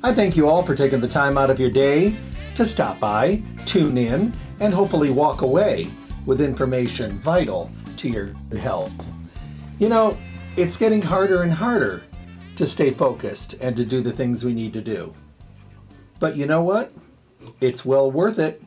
[0.00, 2.14] I thank you all for taking the time out of your day
[2.54, 5.88] to stop by, tune in, and hopefully walk away
[6.24, 8.92] with information vital to your health.
[9.80, 10.16] You know,
[10.56, 12.04] it's getting harder and harder
[12.54, 15.12] to stay focused and to do the things we need to do.
[16.20, 16.92] But you know what?
[17.60, 18.62] It's well worth it.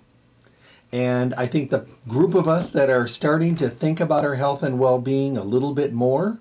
[0.91, 4.63] And I think the group of us that are starting to think about our health
[4.63, 6.37] and well being a little bit more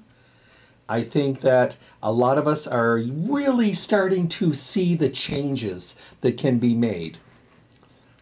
[0.90, 6.36] I think that a lot of us are really starting to see the changes that
[6.36, 7.16] can be made.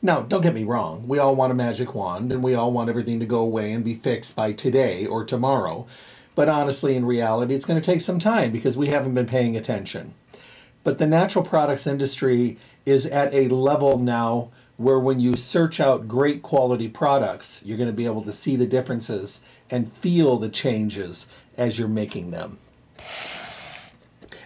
[0.03, 2.91] Now, don't get me wrong, we all want a magic wand and we all want
[2.91, 5.87] everything to go away and be fixed by today or tomorrow.
[6.35, 9.57] But honestly, in reality, it's going to take some time because we haven't been paying
[9.57, 10.13] attention.
[10.85, 16.07] But the natural products industry is at a level now where when you search out
[16.07, 19.41] great quality products, you're going to be able to see the differences
[19.71, 21.27] and feel the changes
[21.57, 22.57] as you're making them.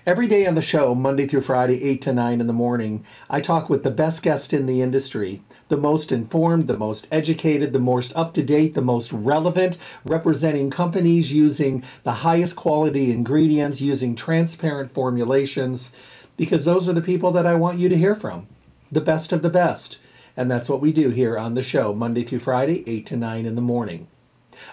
[0.06, 3.40] Every day on the show, Monday through Friday, 8 to 9 in the morning, I
[3.40, 7.78] talk with the best guest in the industry, the most informed, the most educated, the
[7.78, 9.76] most up to date, the most relevant,
[10.06, 15.92] representing companies using the highest quality ingredients, using transparent formulations,
[16.38, 18.46] because those are the people that I want you to hear from.
[18.90, 19.98] The best of the best.
[20.36, 23.46] And that's what we do here on the show, Monday through Friday, 8 to 9
[23.46, 24.06] in the morning.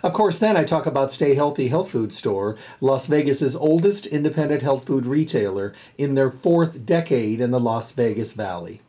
[0.04, 4.62] Of course, then I talk about Stay Healthy Health Food Store, Las Vegas's oldest independent
[4.62, 8.82] health food retailer in their fourth decade in the Las Vegas Valley.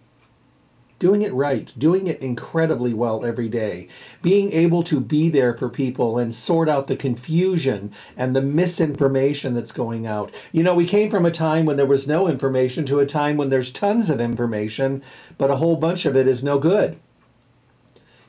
[1.00, 3.88] Doing it right, doing it incredibly well every day,
[4.22, 9.54] being able to be there for people and sort out the confusion and the misinformation
[9.54, 10.30] that's going out.
[10.52, 13.36] You know, we came from a time when there was no information to a time
[13.36, 15.02] when there's tons of information,
[15.38, 16.96] but a whole bunch of it is no good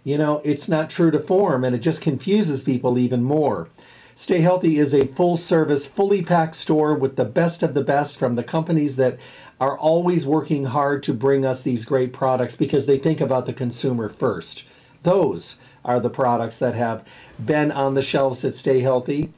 [0.04, 3.68] you know, it's not true to form and it just confuses people even more.
[4.14, 8.18] Stay Healthy is a full service, fully packed store with the best of the best
[8.18, 9.18] from the companies that
[9.62, 13.54] are always working hard to bring us these great products because they think about the
[13.54, 14.66] consumer first.
[15.04, 15.56] Those
[15.86, 17.06] are the products that have
[17.46, 19.32] been on the shelves at Stay Healthy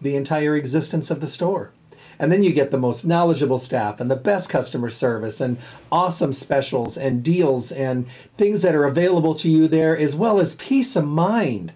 [0.00, 1.72] the entire existence of the store.
[2.20, 5.58] And then you get the most knowledgeable staff and the best customer service and
[5.90, 8.06] awesome specials and deals and
[8.36, 11.72] things that are available to you there, as well as peace of mind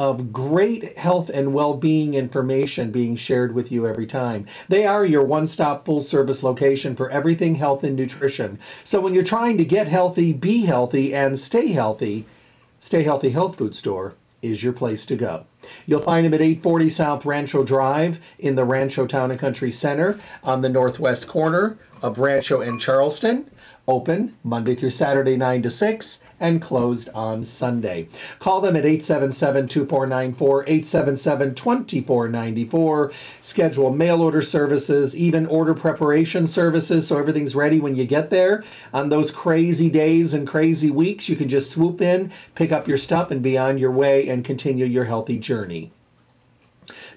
[0.00, 4.46] of great health and well being information being shared with you every time.
[4.68, 8.58] They are your one stop full service location for everything health and nutrition.
[8.82, 12.24] So when you're trying to get healthy, be healthy, and stay healthy,
[12.82, 15.44] Stay Healthy Health Food Store is your place to go.
[15.86, 20.18] You'll find him at 840 South Rancho Drive in the Rancho Town and Country Center
[20.44, 23.50] on the northwest corner of Rancho and Charleston.
[23.88, 28.06] Open Monday through Saturday, 9 to 6, and closed on Sunday.
[28.38, 33.12] Call them at 877 2494, 877 2494.
[33.40, 38.62] Schedule mail order services, even order preparation services, so everything's ready when you get there.
[38.94, 42.98] On those crazy days and crazy weeks, you can just swoop in, pick up your
[42.98, 45.49] stuff, and be on your way and continue your healthy journey.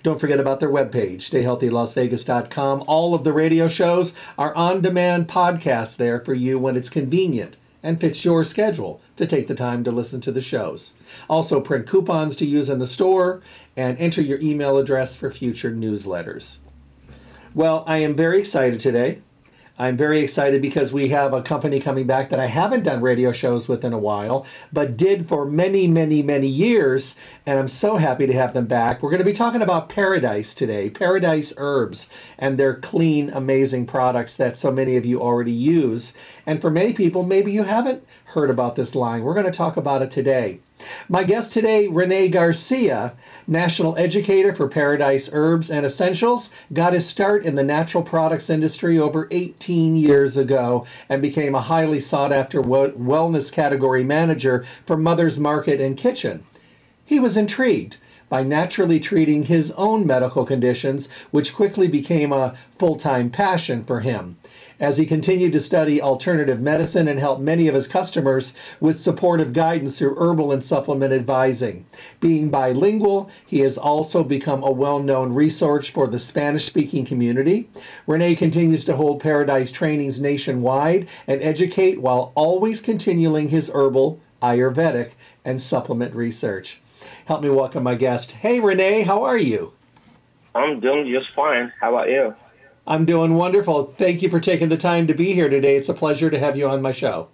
[0.04, 2.84] Don't forget about their webpage, stayhealthylasvegas.com.
[2.88, 7.56] All of the radio shows are on demand podcasts there for you when it's convenient
[7.84, 10.94] and fits your schedule to take the time to listen to the shows.
[11.30, 13.42] Also, print coupons to use in the store
[13.78, 16.60] and enter your email address for future newsletters.
[17.54, 19.22] Well, I am very excited today
[19.78, 23.32] I'm very excited because we have a company coming back that I haven't done radio
[23.32, 27.16] shows with in a while, but did for many, many, many years.
[27.48, 29.02] And I'm so happy to have them back.
[29.02, 34.36] We're going to be talking about Paradise today, Paradise Herbs, and their clean, amazing products
[34.36, 36.14] that so many of you already use.
[36.46, 39.24] And for many people, maybe you haven't heard about this line.
[39.24, 40.60] We're going to talk about it today.
[41.08, 43.14] My guest today, Rene Garcia,
[43.46, 48.98] national educator for Paradise Herbs and Essentials, got his start in the natural products industry
[48.98, 55.40] over 18 years ago and became a highly sought after wellness category manager for Mother's
[55.40, 56.44] Market and Kitchen.
[57.06, 57.98] He was intrigued
[58.30, 64.00] by naturally treating his own medical conditions, which quickly became a full time passion for
[64.00, 64.38] him.
[64.80, 69.54] As he continued to study alternative medicine and help many of his customers with supportive
[69.54, 71.86] guidance through herbal and supplement advising.
[72.20, 77.70] Being bilingual, he has also become a well known resource for the Spanish speaking community.
[78.08, 85.12] Rene continues to hold Paradise trainings nationwide and educate while always continuing his herbal, Ayurvedic,
[85.46, 86.80] and supplement research
[87.26, 88.32] help me welcome my guest.
[88.32, 89.74] Hey, Rene, how are you?
[90.56, 91.72] I'm doing just fine.
[91.80, 92.36] How about you?
[92.86, 93.86] I'm doing wonderful.
[93.86, 95.78] Thank you for taking the time to be here today.
[95.78, 97.30] It's a pleasure to have you on my show.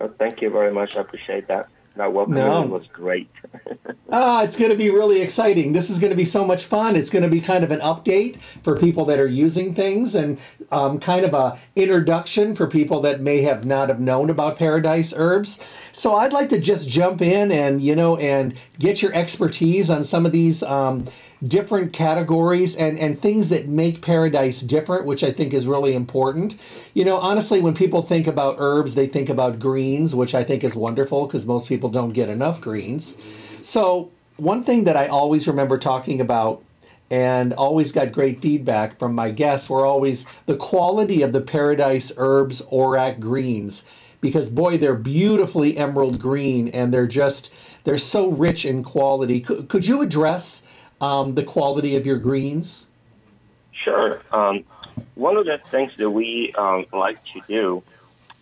[0.00, 0.96] Oh, thank you very much.
[0.96, 1.68] I appreciate that.
[1.96, 2.62] That welcome no.
[2.62, 3.30] was great.
[4.10, 5.72] ah, it's going to be really exciting.
[5.72, 6.96] This is going to be so much fun.
[6.96, 10.40] It's going to be kind of an update for people that are using things and
[10.72, 15.14] um, kind of a introduction for people that may have not have known about Paradise
[15.16, 15.60] Herbs.
[15.92, 20.02] So I'd like to just jump in and you know and get your expertise on
[20.02, 21.04] some of these um,
[21.46, 26.56] different categories and, and things that make paradise different, which I think is really important.
[26.94, 30.64] You know, honestly, when people think about herbs, they think about greens, which I think
[30.64, 33.16] is wonderful because most people don't get enough greens.
[33.62, 36.62] So, one thing that I always remember talking about
[37.10, 42.10] and always got great feedback from my guests were always the quality of the Paradise
[42.16, 43.84] Herbs orac greens
[44.20, 47.50] because boy they're beautifully emerald green and they're just
[47.84, 49.40] they're so rich in quality.
[49.40, 50.62] Could, could you address
[51.04, 52.86] um, the quality of your greens?
[53.72, 54.22] Sure.
[54.32, 54.64] Um,
[55.14, 57.82] one of the things that we um, like to do,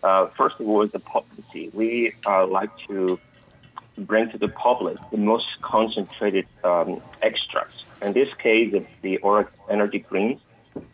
[0.03, 1.69] uh, first of all, is the potency.
[1.73, 3.19] We uh, like to
[3.97, 7.83] bring to the public the most concentrated um, extracts.
[8.01, 10.39] In this case, it's the ORAC Energy Greens.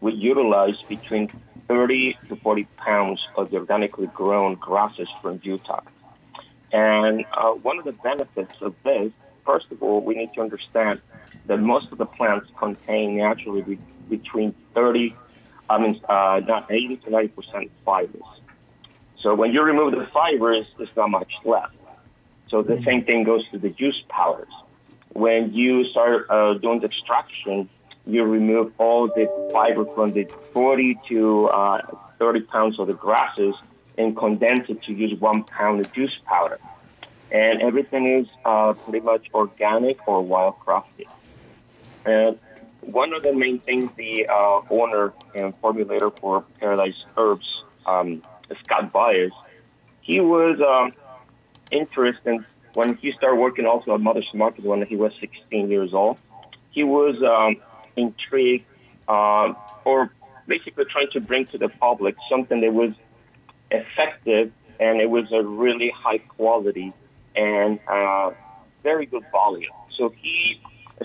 [0.02, 1.32] We utilize between
[1.68, 5.82] 30 to 40 pounds of the organically grown grasses from Utah.
[6.72, 9.12] And uh, one of the benefits of this,
[9.46, 11.02] first of all, we need to understand
[11.50, 15.16] that most of the plants contain naturally be, between 30,
[15.70, 18.22] I mean, uh, not 80 to 90 percent fibers.
[19.22, 21.74] So when you remove the fibers, there's not much left.
[22.50, 24.54] So the same thing goes to the juice powders.
[25.14, 27.68] When you start uh, doing the extraction,
[28.06, 31.82] you remove all the fiber from the 40 to uh,
[32.20, 33.56] 30 pounds of the grasses
[33.98, 36.60] and condense it to use one pound of juice powder.
[37.32, 41.08] And everything is uh, pretty much organic or wild crafted.
[42.06, 42.40] And
[42.82, 47.46] one of the main things the uh, owner and formulator for Paradise Herbs,
[47.86, 48.24] um,
[48.64, 49.34] Scott Byers,
[50.02, 50.94] he was um,
[51.72, 56.18] interested when he started working also at Mother's Market when he was 16 years old.
[56.72, 57.62] He was um,
[57.96, 58.66] intrigued
[59.08, 59.54] uh,
[59.86, 60.12] or
[60.48, 62.94] basically trying to bring to the public something that was
[63.72, 66.94] effective and it was a really high quality
[67.36, 68.32] and uh,
[68.84, 69.72] very good volume.
[69.98, 70.62] So he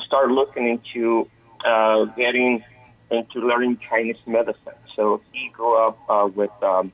[0.06, 1.28] started looking into
[1.64, 2.64] uh, getting
[3.10, 4.74] into learning Chinese medicine.
[4.96, 6.92] So he grew up uh, with um,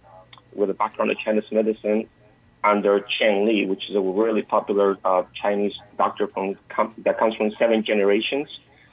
[0.53, 2.09] with a background in Chinese medicine
[2.63, 6.57] under Chen Li, which is a really popular uh, Chinese doctor from
[6.99, 8.49] that comes from seven generations,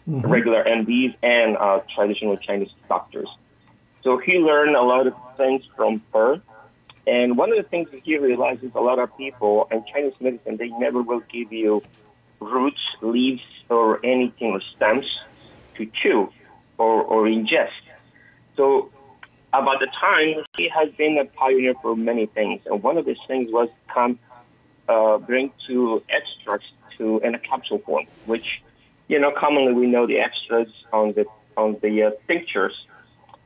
[0.08, 0.28] mm-hmm.
[0.30, 3.30] regular MDs and uh, traditional Chinese doctors.
[4.04, 6.42] So he learned a lot of things from her.
[7.06, 10.58] And one of the things that he realizes a lot of people in Chinese medicine,
[10.58, 11.82] they never will give you
[12.40, 15.06] roots, leaves, or anything or stems
[15.76, 16.32] to chew
[16.78, 17.70] or, or ingest.
[18.56, 18.92] So
[19.54, 22.62] about the time, he has been a pioneer for many things.
[22.66, 24.20] And one of these things was come
[24.90, 28.62] uh, bring to extracts to in a capsule form, which,
[29.08, 32.76] you know, commonly we know the extras on the on the uh, tinctures,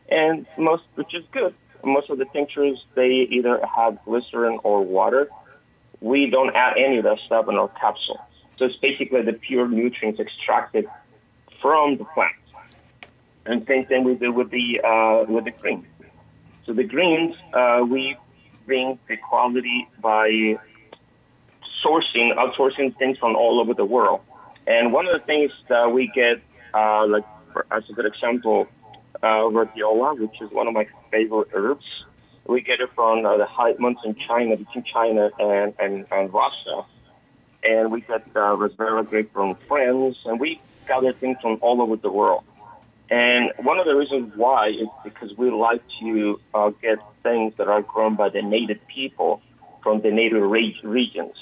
[0.10, 1.54] and most, which is good.
[1.84, 5.30] Most of the tinctures they either have glycerin or water.
[6.00, 8.20] We don't add any of that stuff in our capsule.
[8.62, 10.86] So it's basically the pure nutrients extracted
[11.64, 12.36] from the plant.
[13.44, 15.88] And same thing we do with the uh, with the greens.
[16.68, 18.16] So the greens uh, we
[18.68, 20.60] bring the quality by
[21.84, 24.22] sourcing, outsourcing things from all over the world.
[24.68, 26.40] And one of the things that we get,
[26.76, 28.68] uh, like for, as a good example,
[29.24, 31.86] uh, rhodiola, which is one of my favorite herbs.
[32.46, 36.32] We get it from uh, the high mountains in China, between China and, and, and
[36.32, 36.86] Russia
[37.64, 41.96] and we got uh, raspberry grape from France, and we gather things from all over
[41.96, 42.44] the world.
[43.10, 47.68] And one of the reasons why is because we like to uh, get things that
[47.68, 49.42] are grown by the native people
[49.84, 51.36] from the native re- regions.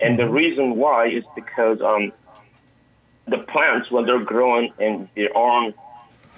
[0.00, 2.12] And the reason why is because um,
[3.26, 5.74] the plants, when they're growing in their own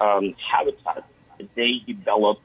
[0.01, 1.05] um, habitat,
[1.57, 2.39] they develop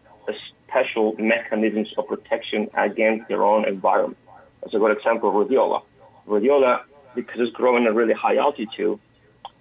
[0.68, 4.18] special mechanisms of protection against their own environment.
[4.66, 5.84] As a good example, rhodiola.
[6.28, 6.82] Rhodiola,
[7.14, 9.00] because it's growing at really high altitude,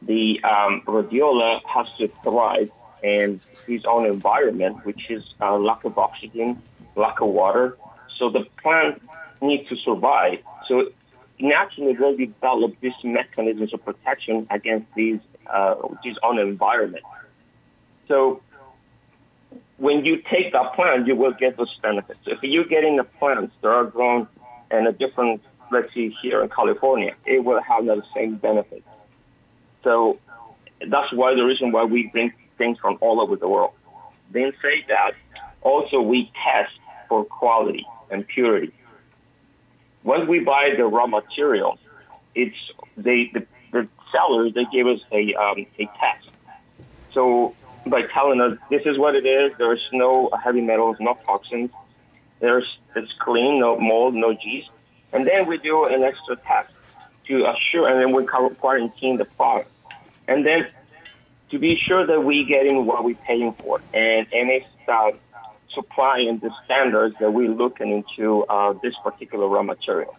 [0.03, 2.71] the um, rhodiola has to thrive
[3.03, 6.61] in its own environment, which is uh, lack of oxygen,
[6.97, 7.77] lack of water.
[8.19, 9.03] So the plant
[9.41, 10.39] needs to survive.
[10.69, 10.91] So
[11.41, 15.77] naturally, they develop these mechanisms of protection against these uh,
[16.23, 17.05] own environment.
[18.09, 18.43] So
[19.77, 22.21] when you take that plant, you will get those benefits.
[22.27, 24.29] If you're getting the plants that are grown
[24.71, 28.87] in a different, let's see, here in California, it will have the same benefits.
[29.83, 30.19] So
[30.81, 33.73] that's why the reason why we bring things from all over the world.
[34.31, 35.13] Then say that,
[35.63, 36.73] also we test
[37.09, 38.73] for quality and purity.
[40.03, 41.79] When we buy the raw material,
[42.35, 42.57] it's
[42.97, 46.29] they the, the sellers they give us a um, a test.
[47.13, 47.55] So
[47.87, 51.71] by telling us this is what it is, there's no heavy metals, no toxins,
[52.41, 54.69] there's it's clean, no mold, no yeast,
[55.15, 56.73] and then we do an extra test
[57.29, 59.71] to assure, and then we quarantine the product,
[60.29, 60.67] and then
[61.51, 65.13] to be sure that we're getting what we're paying for, and and it's uh,
[65.73, 70.15] supplying the standards that we're looking into uh, this particular raw material.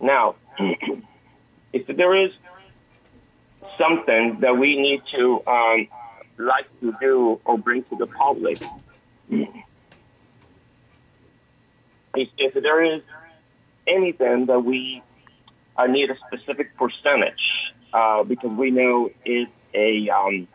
[0.00, 0.34] Now,
[1.72, 2.32] if there is
[3.78, 5.88] something that we need to um,
[6.36, 8.60] like to do or bring to the public,
[9.30, 9.48] if,
[12.14, 13.02] if there is
[13.86, 15.02] anything that we
[15.76, 17.40] uh, need a specific percentage,
[17.92, 20.48] uh, because we know it's a um,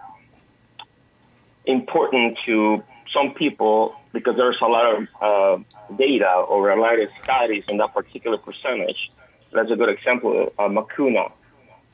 [1.66, 2.84] important to
[3.14, 7.78] some people because there's a lot of uh, data or a lot of studies in
[7.78, 9.12] that particular percentage.
[9.52, 10.54] That's a good example.
[10.58, 11.32] Uh, Mucuna.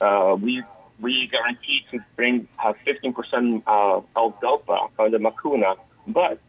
[0.02, 0.64] Uh, we
[1.00, 5.76] we guarantee to bring uh, 15% uh, L-dopa on the Mucuna,
[6.08, 6.40] but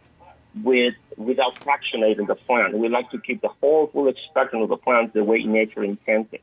[0.62, 2.76] with without fractionating the plant.
[2.76, 6.40] We like to keep the whole full spectrum of the plant the way nature intended.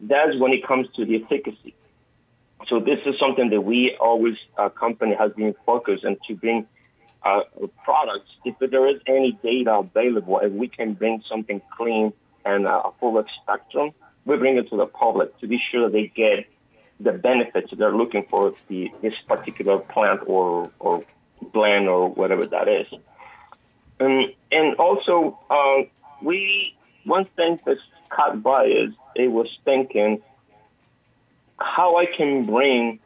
[0.00, 1.74] That's when it comes to the efficacy.
[2.68, 6.66] So this is something that we always, our company has been focused on to bring
[7.24, 7.40] uh,
[7.84, 8.30] products.
[8.44, 12.12] If there is any data available and we can bring something clean
[12.44, 13.92] and uh, a full spectrum,
[14.24, 16.46] we bring it to the public to be sure they get
[17.00, 21.04] the benefits they're looking for the this particular plant or or
[21.52, 22.86] blend or whatever that is.
[24.00, 25.88] And and also uh,
[26.22, 27.58] we one thing
[28.10, 30.22] caught by is it was thinking
[31.58, 33.00] how I can bring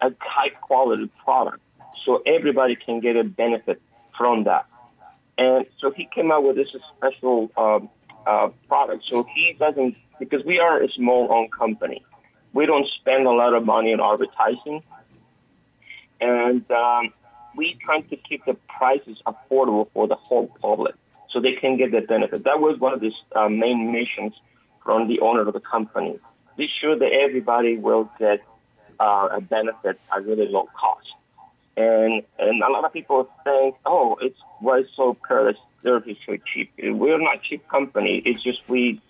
[0.00, 1.60] a high quality product
[2.04, 3.80] so everybody can get a benefit
[4.16, 4.66] from that.
[5.36, 7.90] And so he came out with this special um,
[8.26, 9.04] uh, product.
[9.08, 12.02] So he doesn't because we are a small owned company
[12.54, 14.82] we don't spend a lot of money on advertising,
[16.20, 17.12] and um,
[17.56, 20.94] we try to keep the prices affordable for the whole public
[21.30, 22.44] so they can get the benefit.
[22.44, 24.34] That was one of the uh, main missions
[24.84, 26.18] from the owner of the company.
[26.56, 28.40] Be sure that everybody will get
[29.00, 31.08] uh, a benefit at really low cost.
[31.76, 36.36] And and a lot of people think, oh, it's why it's so Paradise Therapy so
[36.52, 36.72] cheap.
[36.78, 38.22] We're not cheap company.
[38.24, 39.00] It's just we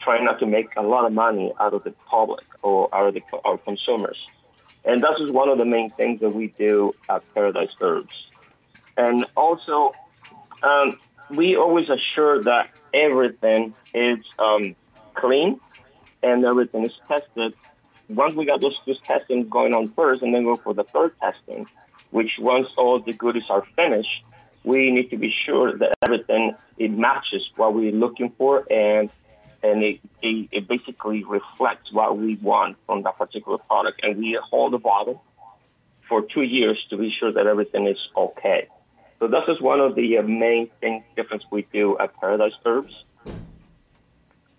[0.00, 3.14] try not to make a lot of money out of the public or out of
[3.14, 4.26] the, our consumers.
[4.84, 8.14] And that is one of the main things that we do at Paradise Herbs.
[8.96, 9.92] And also,
[10.62, 10.98] um,
[11.30, 14.76] we always assure that everything is um,
[15.14, 15.58] clean
[16.22, 17.54] and everything is tested.
[18.08, 21.18] Once we got those, those testing going on first, and then go for the third
[21.20, 21.66] testing,
[22.10, 24.24] which once all the goodies are finished,
[24.64, 29.10] we need to be sure that everything it matches what we're looking for and
[29.64, 34.00] and it, it, it, basically reflects what we want from that particular product.
[34.02, 35.24] And we hold the bottle
[36.06, 38.68] for two years to be sure that everything is okay.
[39.18, 42.92] So this is one of the uh, main things difference we do at Paradise Herbs.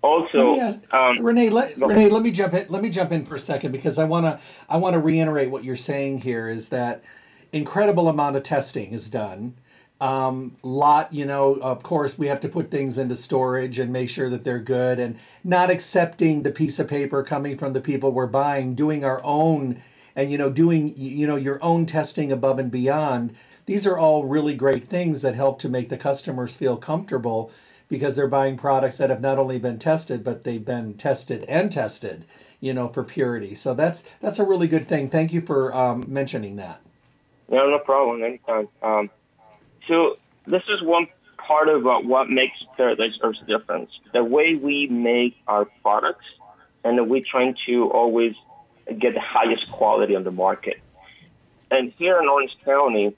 [0.01, 2.67] Also, ask, um, Rene, let, Rene, let me jump in.
[2.69, 5.49] Let me jump in for a second because I want to I want to reiterate
[5.49, 7.03] what you're saying here is that
[7.51, 9.55] incredible amount of testing is done
[10.01, 14.09] um, lot you know of course we have to put things into storage and make
[14.09, 18.11] sure that they're good and not accepting the piece of paper coming from the people
[18.11, 19.81] we're buying doing our own
[20.15, 23.35] and you know doing you know your own testing above and beyond.
[23.65, 27.51] These are all really great things that help to make the customers feel comfortable
[27.89, 31.71] because they're buying products that have not only been tested but they've been tested and
[31.71, 32.25] tested
[32.61, 33.55] you know for purity.
[33.55, 35.09] So that's that's a really good thing.
[35.09, 36.81] Thank you for um, mentioning that.
[37.49, 38.23] No no problem.
[38.23, 38.67] Anytime.
[38.81, 39.09] Um,
[39.87, 43.89] so this is one part of what makes Paradise Herbs different.
[44.13, 46.25] The way we make our products,
[46.83, 48.33] and we're trying to always
[48.87, 50.79] get the highest quality on the market.
[51.71, 53.15] And here in Orange County,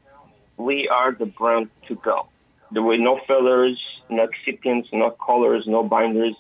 [0.58, 2.28] we are the brand to go.
[2.72, 6.36] There were no fillers, no excipients, no colors, no binders.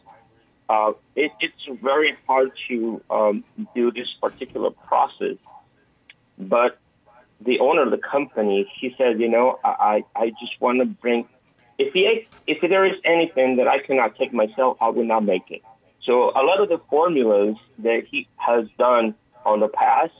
[0.69, 3.43] Uh, it, it's very hard to um,
[3.73, 5.37] do this particular process,
[6.37, 6.79] but
[7.41, 11.27] the owner of the company, he said, you know, I, I just want to bring,
[11.77, 15.49] if he, if there is anything that I cannot take myself, I will not make
[15.49, 15.61] it.
[16.03, 19.13] So a lot of the formulas that he has done
[19.45, 20.13] on the past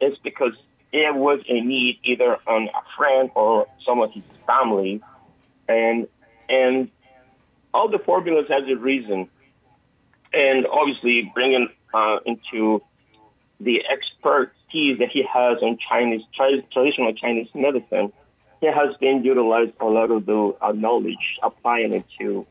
[0.00, 0.52] is because
[0.92, 5.00] it was a need either on a friend or some of his family,
[5.68, 6.06] and
[6.48, 6.90] and
[7.72, 9.28] all the formulas has a reason,
[10.32, 12.82] and obviously bringing uh, into
[13.60, 13.80] the
[14.72, 18.12] expertise that he has on Chinese traditional Chinese medicine,
[18.60, 22.46] he has been utilized a lot of the uh, knowledge applying it to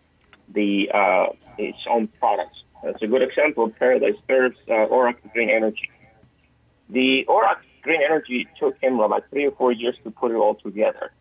[0.54, 2.64] the uh, its own products.
[2.84, 3.70] That's a good example.
[3.70, 5.90] Paradise Herbs uh, ORAC Green Energy.
[6.90, 10.56] The ORAC Green Energy took him about three or four years to put it all
[10.56, 11.12] together.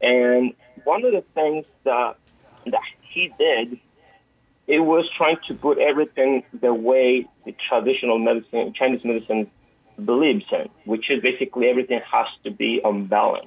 [0.00, 2.16] And one of the things that
[2.66, 2.80] that
[3.12, 3.78] he did,
[4.66, 9.50] it was trying to put everything the way the traditional medicine, Chinese medicine
[10.04, 13.46] believes in, which is basically everything has to be on balance.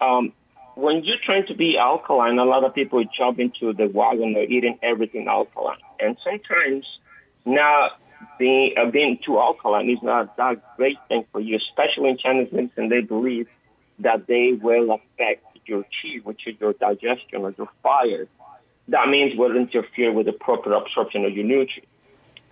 [0.00, 0.32] Um,
[0.74, 4.50] when you're trying to be alkaline, a lot of people jump into the wagon of
[4.50, 5.78] eating everything alkaline.
[6.00, 6.86] And sometimes
[7.44, 7.90] now
[8.38, 12.52] being uh, being too alkaline is not that great thing for you, especially in Chinese
[12.52, 12.88] medicine.
[12.88, 13.48] They believe
[13.98, 18.26] that they will affect your qi, which is your digestion or your fire.
[18.88, 21.90] That means will interfere with the proper absorption of your nutrients.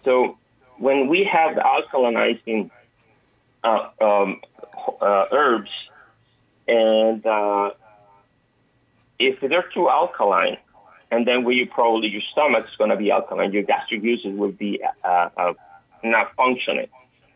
[0.05, 0.39] So
[0.79, 2.71] when we have the alkalizing
[3.65, 4.41] uh, um,
[5.01, 5.71] uh, herbs,
[6.69, 7.71] and uh,
[9.19, 10.57] if they're too alkaline,
[11.11, 14.53] and then where you probably your stomach's going to be alkaline, your gastric juices will
[14.53, 15.53] be uh, uh,
[16.05, 16.89] not functioning.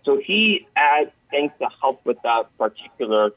[0.04, 3.30] So he adds things to help with that particular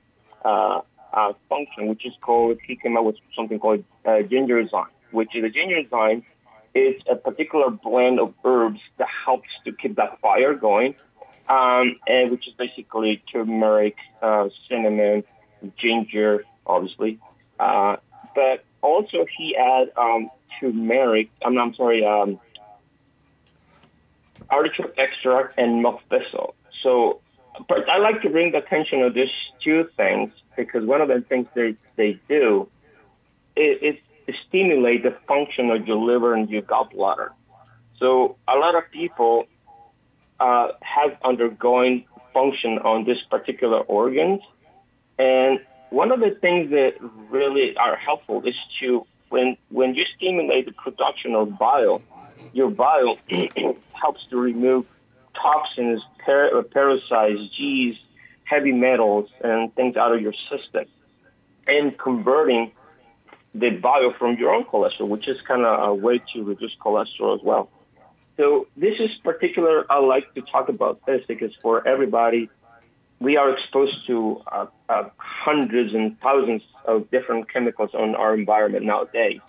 [0.44, 0.82] uh,
[1.14, 2.60] uh, function, which is called.
[2.66, 3.84] He came up with something called
[4.30, 6.24] ginger enzyme, which is a ginger enzyme
[6.74, 10.96] It's a particular blend of herbs that helps to keep that fire going,
[11.50, 15.24] um, and which is basically turmeric, uh, cinnamon,
[15.78, 17.20] ginger, obviously,
[17.60, 17.98] uh,
[18.36, 20.30] but also he add um,
[20.60, 21.30] turmeric.
[21.44, 22.40] I'm, I'm sorry, um,
[24.50, 26.56] artichoke extract and milk thistle.
[26.84, 27.22] So,
[27.68, 29.30] but I like to bring the attention of these
[29.64, 32.70] two things because one of the things they they do
[33.56, 33.96] is,
[34.28, 37.30] is stimulate the function of your liver and your gallbladder.
[38.00, 39.46] So a lot of people
[40.40, 44.40] uh, have undergone function on this particular organ.
[45.18, 46.96] and one of the things that
[47.30, 52.02] really are helpful is to when when you stimulate the production of bile,
[52.54, 53.18] your bile
[53.94, 54.86] helps to remove
[55.34, 57.96] toxins, par- parasites, G's,
[58.44, 60.86] heavy metals, and things out of your system,
[61.68, 62.72] and converting
[63.54, 67.36] the bile from your own cholesterol, which is kind of a way to reduce cholesterol
[67.36, 67.70] as well.
[68.38, 69.86] So this is particular.
[69.92, 72.50] I like to talk about this because for everybody,
[73.20, 78.86] we are exposed to uh, uh, hundreds and thousands of different chemicals on our environment
[78.86, 79.42] nowadays.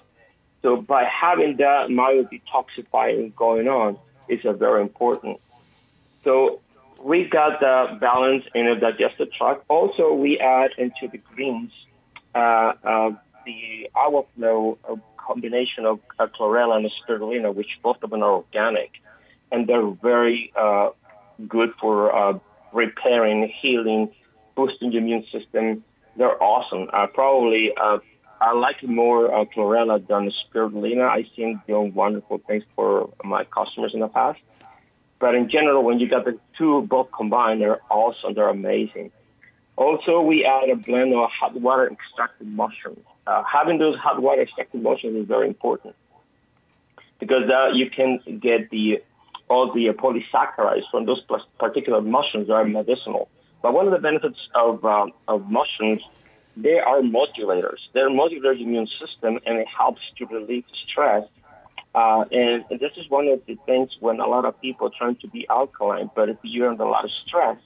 [0.63, 3.99] So by having that mild detoxifying going on
[4.29, 5.39] is a very important.
[6.25, 6.61] So
[7.03, 9.65] we got the balance in the digestive tract.
[9.69, 11.71] Also, we add into the greens
[12.35, 13.11] uh, uh,
[13.49, 14.79] the flow
[15.17, 18.91] combination of uh, chlorella and spirulina, which both of them are organic,
[19.53, 20.91] and they're very uh,
[21.47, 22.39] good for uh,
[22.73, 24.11] repairing, healing,
[24.57, 25.85] boosting the immune system.
[26.17, 26.89] They're awesome.
[26.93, 27.73] Uh, probably
[28.41, 31.09] I like more uh, chlorella than spirulina.
[31.09, 34.41] I've seen doing wonderful things for my customers in the past.
[35.19, 38.35] But in general, when you got the two both combined, they're awesome.
[38.35, 39.11] They're amazing.
[39.79, 43.05] Also, we add a blend of hot water extracted mushrooms.
[43.29, 45.95] Uh, having those hot water extracted mushrooms is very important
[47.21, 49.01] because uh, you can get the
[49.49, 51.23] all the polysaccharides from those
[51.61, 53.29] particular mushrooms are medicinal.
[53.63, 56.03] But one of the benefits of um, of mushrooms
[56.57, 57.79] they are modulators.
[57.95, 61.23] They're modulators immune system, and it helps to relieve stress.
[61.95, 64.93] Uh, and, and, this is one of the things when a lot of people are
[64.99, 67.59] trying to be alkaline, but if you're under a lot of stress,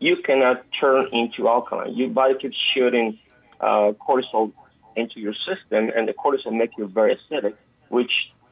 [0.00, 1.94] you cannot turn into alkaline.
[1.94, 3.18] Your body keeps shooting
[3.60, 4.52] uh, cortisol
[4.96, 7.54] into your system, and the cortisol makes you very acidic,
[7.88, 8.10] which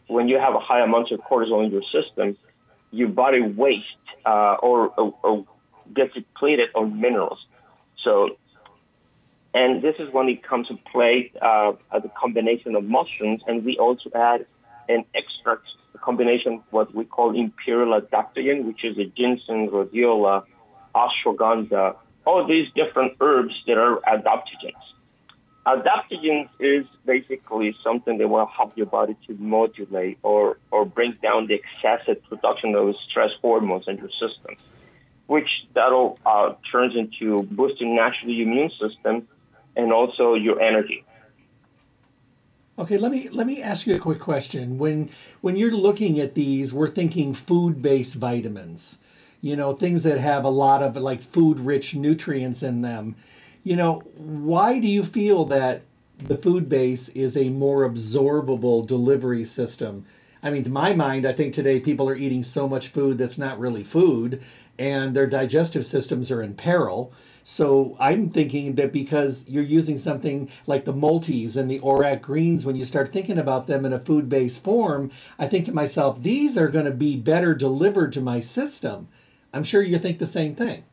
[0.09, 2.37] when you have a high amount of cortisol in your system,
[2.91, 3.87] your body wastes
[4.25, 5.45] uh, or, or, or
[5.95, 7.39] gets depleted of minerals.
[8.05, 8.37] So
[9.55, 13.79] And this is when it comes to play uh, a combination of mushrooms, and we
[13.79, 14.45] also add
[14.89, 20.45] an extract a combination what we call imperial adaptogen, which is a ginseng, rhodiola,
[21.03, 24.85] ashwagandha, all these different herbs that are adaptogens.
[25.67, 31.49] Adaptogens is basically something that will help your body to modulate or, or bring down
[31.49, 34.57] the excessive production of stress hormones in your system,
[35.27, 39.27] which that'll uh, turns into boosting naturally immune system
[39.75, 41.05] and also your energy.
[42.79, 44.77] Okay, let me let me ask you a quick question.
[44.77, 45.09] When
[45.41, 48.99] when you're looking at these, we're thinking food-based vitamins.
[49.43, 53.15] You know, things that have a lot of like food-rich nutrients in them.
[53.65, 55.83] You know, why do you feel that
[56.25, 60.05] the food base is a more absorbable delivery system?
[60.43, 63.39] I mean, to my mind, I think today people are eating so much food that's
[63.39, 64.41] not really food,
[64.79, 67.13] and their digestive systems are in peril.
[67.45, 72.65] So I'm thinking that because you're using something like the multis and the ORAC greens,
[72.65, 76.23] when you start thinking about them in a food based form, I think to myself,
[76.23, 79.09] these are going to be better delivered to my system.
[79.57, 80.85] I'm sure you think the same thing.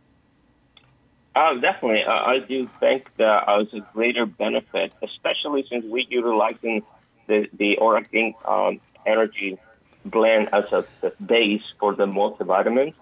[1.35, 2.03] Uh, definitely.
[2.05, 6.83] Uh, I do think that uh, it's a greater benefit, especially since we're utilizing
[7.27, 9.59] the, the ORAC green um, energy
[10.05, 12.93] blend as a, a base for the multivitamins.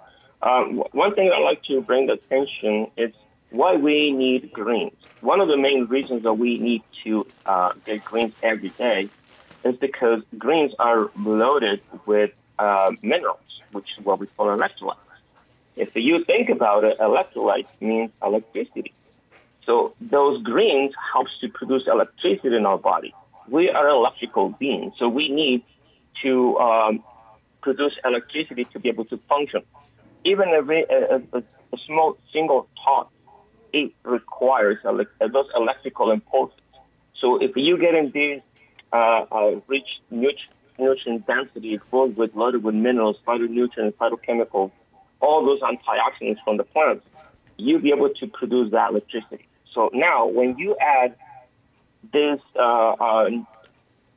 [0.41, 3.13] Um, one thing I'd like to bring attention is
[3.52, 4.97] why we need greens.
[5.19, 9.10] One of the main reasons that we need to uh, get greens every day
[9.63, 13.39] is because greens are loaded with uh, minerals,
[13.74, 14.97] which is what we call electrolytes.
[15.75, 18.93] If you think about it, electrolyte means electricity.
[19.65, 23.13] So those greens helps to produce electricity in our body.
[23.47, 25.63] We are electrical beings, so we need
[26.23, 27.03] to um,
[27.62, 29.62] produce electricity to be able to function.
[30.25, 33.10] Even a, a, a, a small single thought
[33.73, 36.60] it requires those electrical impulses.
[37.19, 38.41] So if you get in these
[38.91, 44.71] uh, uh, rich nutrient density food with loaded with minerals, phytonutrients, phytochemicals,
[45.21, 47.05] all those antioxidants from the plants,
[47.57, 49.47] you'll be able to produce that electricity.
[49.73, 51.15] So now, when you add
[52.12, 53.29] this uh, uh,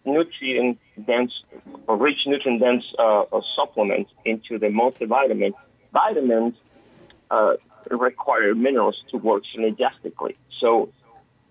[0.05, 1.33] nutrient dense
[1.87, 3.25] or rich nutrient dense uh,
[3.57, 5.53] supplements into the multivitamin,
[5.93, 6.55] vitamins
[7.31, 7.55] uh,
[7.91, 10.37] require minerals to work synergistically.
[10.61, 10.91] So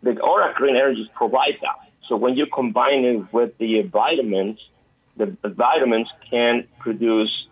[0.01, 1.75] the ORAC Green Energies provide that.
[2.07, 4.59] So when you combine it with the vitamins,
[5.15, 7.47] the vitamins can produce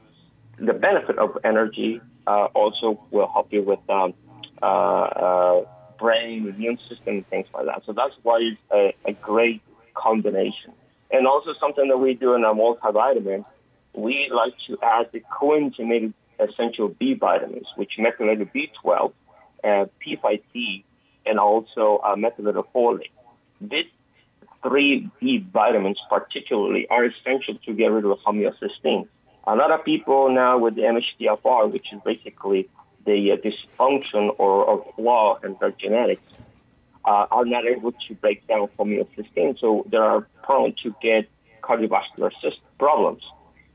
[0.59, 2.01] the benefit of energy.
[2.27, 4.13] Uh, also will help you with um,
[4.61, 5.65] uh, uh,
[5.99, 7.81] brain, immune system, things like that.
[7.85, 9.61] So that's why it's a, a great
[9.95, 10.73] combination.
[11.11, 13.43] And also something that we do in our multivitamin,
[13.93, 19.13] we like to add the coenzymated essential B vitamins, which methylated B12,
[19.63, 20.83] uh, P5T,
[21.25, 23.11] and also uh, methylated folate.
[23.59, 23.85] These
[24.63, 29.07] three B vitamins, particularly, are essential to get rid of homocysteine.
[29.45, 32.69] A lot of people now with the MTHFR, which is basically
[33.05, 36.21] the uh, dysfunction or, or flaw in their genetics,
[37.05, 41.27] uh, are not able to break down homocysteine, so they are prone to get
[41.61, 43.23] cardiovascular cyst problems.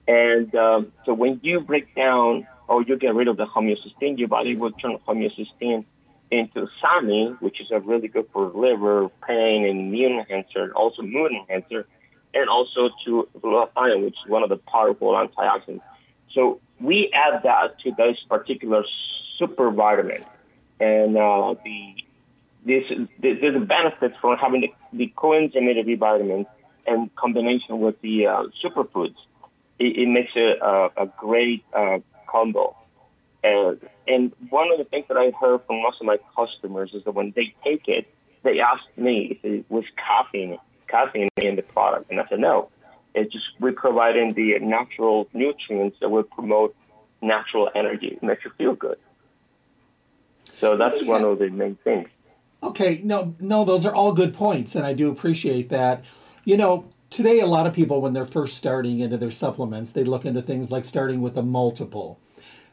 [0.07, 4.29] And um, so when you break down or you get rid of the homocysteine, your
[4.29, 5.85] body will turn homocysteine
[6.31, 11.33] into SAMe, which is a really good for liver, pain, and immune enhancer, also mood
[11.33, 11.87] enhancer,
[12.37, 15.81] and also to glutathione, which is one of the powerful antioxidants.
[16.35, 18.83] So we add that to this particular
[19.39, 20.23] super vitamin,
[20.79, 21.79] and uh, the
[22.67, 22.85] this
[23.21, 26.47] there's a benefit from having the, the coenzymated vitamin
[26.87, 29.17] in combination with the uh, superfoods.
[29.79, 32.77] It, it makes a, a, a great uh, combo.
[33.43, 37.05] And, and one of the things that I heard from most of my customers is
[37.05, 38.07] that when they take it,
[38.43, 42.11] they ask me if it was caffeine, caffeine in the product.
[42.11, 42.69] And I said, no.
[43.15, 46.77] It's just we're providing the natural nutrients that will promote
[47.23, 48.19] natural energy.
[48.21, 48.99] Makes you feel good.
[50.59, 52.09] So that's one of the main things.
[52.63, 56.05] Okay, no, no, those are all good points, and I do appreciate that.
[56.45, 60.05] You know, today a lot of people when they're first starting into their supplements they
[60.05, 62.19] look into things like starting with a multiple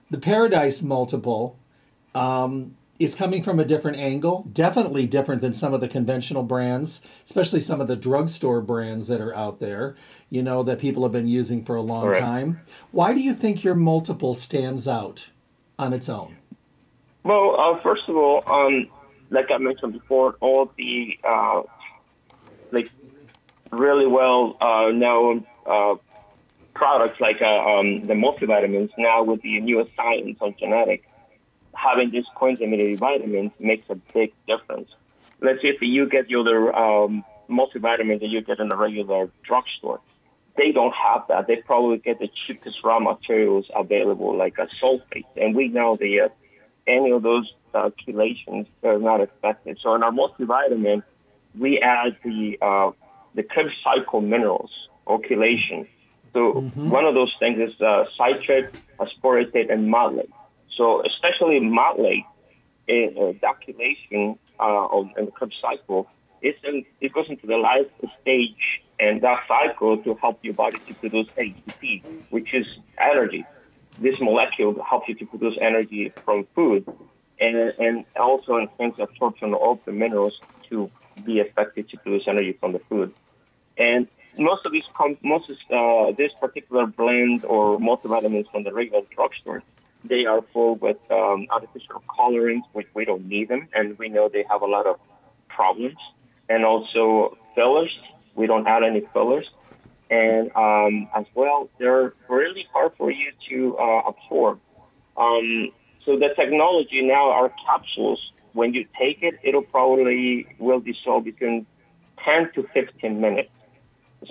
[0.09, 1.57] the paradise multiple
[2.15, 7.01] um, is coming from a different angle definitely different than some of the conventional brands
[7.25, 9.95] especially some of the drugstore brands that are out there
[10.29, 12.19] you know that people have been using for a long right.
[12.19, 12.59] time
[12.91, 15.29] why do you think your multiple stands out
[15.79, 16.35] on its own
[17.23, 18.87] well uh, first of all um,
[19.29, 21.61] like i mentioned before all the uh,
[22.71, 22.91] like
[23.71, 25.95] really well uh, known uh,
[26.73, 31.05] products like uh, um, the multivitamins now with the newest science on genetics,
[31.83, 34.89] having these coenzymated vitamins makes a big difference.
[35.41, 39.29] let's say if you get your other um, multivitamin that you get in a regular
[39.43, 39.99] drugstore,
[40.55, 41.47] they don't have that.
[41.47, 46.21] They probably get the cheapest raw materials available, like a sulfate, and we know the
[46.21, 46.29] uh,
[46.87, 49.77] any of those uh, chelations are not effective.
[49.81, 51.03] So in our multivitamin,
[51.57, 52.91] we add the uh,
[53.35, 54.71] the Krebs cycle minerals
[55.05, 55.87] or chelation.
[56.33, 56.89] So mm-hmm.
[56.89, 58.69] one of those things is uh, citrate,
[58.99, 60.31] aspartate, and malate.
[60.77, 62.25] So especially malate,
[62.87, 66.07] in, uh, chelation uh, of, in the Krebs cycle,
[66.41, 67.89] it's in, it goes into the last
[68.21, 72.65] stage and that cycle to help your body to produce ATP, which is
[72.99, 73.45] energy.
[73.97, 76.85] This molecule helps you to produce energy from food
[77.39, 80.33] and, and also enhance absorption of the minerals
[80.69, 80.91] to
[81.25, 83.13] be effective to produce energy from the food.
[83.77, 84.07] And
[84.37, 84.83] most of these,
[85.23, 89.63] most of uh, this particular blend or multivitamins from the regular drugstore,
[90.03, 94.29] they are full with um, artificial colorings, which we don't need them, and we know
[94.29, 94.99] they have a lot of
[95.47, 95.97] problems.
[96.49, 97.91] And also fillers,
[98.35, 99.49] we don't add any fillers.
[100.09, 104.59] And um, as well, they're really hard for you to uh, absorb.
[105.15, 105.69] Um,
[106.05, 108.19] so the technology now, our capsules,
[108.51, 111.65] when you take it, it'll probably will dissolve between
[112.23, 113.49] 10 to 15 minutes.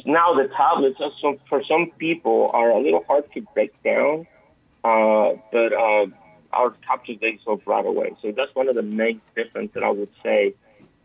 [0.07, 0.99] Now the tablets,
[1.49, 4.27] for some people, are a little hard to break down,
[4.85, 6.07] uh, but uh,
[6.53, 8.17] our capsules they dissolve right away.
[8.23, 10.55] So that's one of the main difference that I would say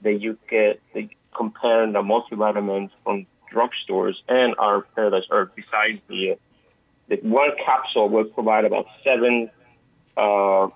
[0.04, 5.52] that you get the, comparing the multivitamins from drugstores and our Paradise Herb.
[5.56, 6.38] Besides the
[7.10, 9.50] the one capsule will provide about seven
[10.18, 10.68] uh,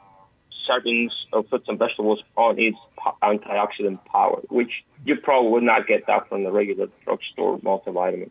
[0.69, 2.77] servings of fruits and vegetables on its
[3.21, 4.71] antioxidant power, which
[5.05, 8.29] you probably would not get that from the regular drugstore multivitamin.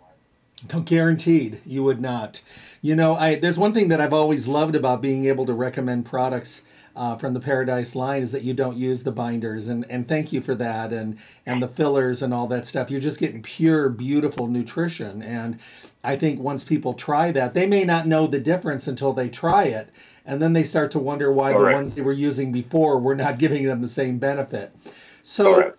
[0.85, 2.41] Guaranteed, you would not.
[2.83, 6.07] You know, I there's one thing that I've always loved about being able to recommend
[6.07, 6.63] products
[6.97, 10.33] uh, from the Paradise line is that you don't use the binders, and and thank
[10.33, 12.91] you for that, and and the fillers and all that stuff.
[12.91, 15.59] You're just getting pure, beautiful nutrition, and
[16.05, 19.65] I think once people try that, they may not know the difference until they try
[19.65, 19.89] it,
[20.27, 23.39] and then they start to wonder why the ones they were using before were not
[23.39, 24.75] giving them the same benefit.
[25.23, 25.75] So,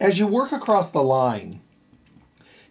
[0.00, 1.60] as you work across the line,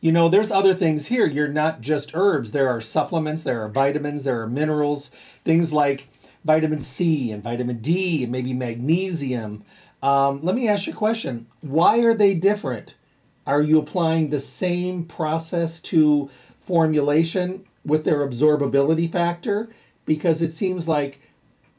[0.04, 1.26] you know, there's other things here.
[1.26, 2.52] You're not just herbs.
[2.52, 5.12] There are supplements, there are vitamins, there are minerals,
[5.46, 6.10] things like
[6.44, 9.64] vitamin C and vitamin D and maybe magnesium.
[10.02, 11.48] Um, let me ask you a question.
[11.62, 12.96] Why are they different?
[13.48, 16.30] Are you applying the same process to
[16.66, 19.70] formulation with their absorbability factor?
[20.06, 21.22] Because it seems like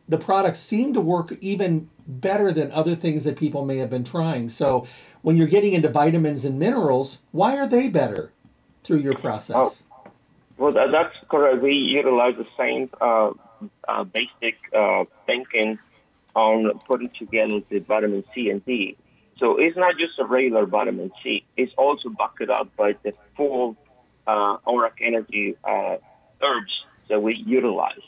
[0.09, 4.05] the products seem to work even better than other things that people may have been
[4.05, 4.49] trying.
[4.49, 4.87] So
[5.23, 8.31] when you're getting into vitamins and minerals, why are they better
[8.83, 9.83] through your process?
[9.89, 10.13] Oh,
[10.59, 11.63] well, that's correct.
[11.63, 13.31] We utilize the same uh,
[13.89, 15.79] uh, basic uh, thinking
[16.35, 18.97] on putting together the vitamin C and D.
[19.39, 21.45] So it's not just a regular vitamin C.
[21.57, 23.77] It's also backed up by the full
[24.27, 25.97] uh, ORAC energy uh,
[26.43, 26.73] herbs
[27.09, 28.01] that we utilize.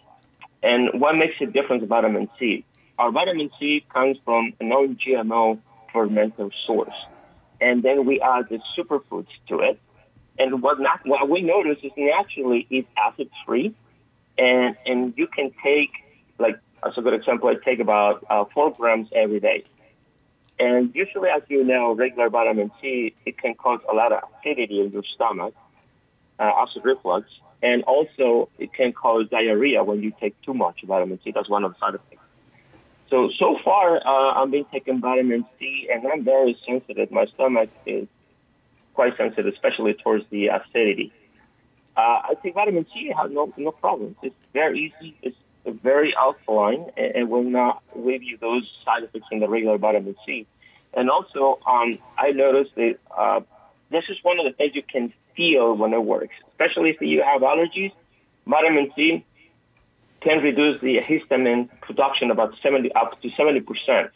[0.63, 2.65] And what makes a difference vitamin C?
[2.99, 5.59] Our vitamin C comes from a non-GMO
[5.93, 6.95] fermented source.
[7.61, 9.79] And then we add the superfoods to it.
[10.39, 13.75] And what, not, what we notice is naturally it's acid free
[14.39, 15.91] and and you can take
[16.39, 19.65] like as a good example, I take about uh, four grams every day.
[20.59, 24.81] And usually, as you know, regular vitamin C it can cause a lot of acidity
[24.81, 25.55] in your stomach,
[26.39, 27.29] uh, acid reflux,
[27.63, 31.33] and also it can cause diarrhea when you take too much vitamin C.
[31.33, 32.23] That's one of the side effects.
[33.11, 37.11] So so far, uh, I've been taking vitamin C, and I'm very sensitive.
[37.11, 38.09] My stomach is
[38.95, 41.13] quite sensitive, especially towards the acidity.
[41.97, 44.17] Uh, I take vitamin C have no no problems.
[44.23, 45.17] It's very easy.
[45.23, 45.37] It's
[45.83, 50.17] very alkaline and, and will not give you those side effects in the regular vitamin
[50.25, 50.47] C.
[50.95, 53.41] And also, um, I noticed that uh,
[53.91, 57.23] this is one of the things you can feel when it works, especially if you
[57.23, 57.93] have allergies.
[58.47, 59.25] Vitamin C
[60.21, 64.11] can reduce the histamine production about 70 up to 70 percent.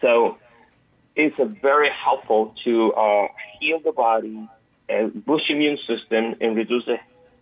[0.00, 0.38] So
[1.14, 3.28] it's very helpful to uh,
[3.60, 4.48] heal the body
[4.88, 6.96] and boost immune system and reduce the,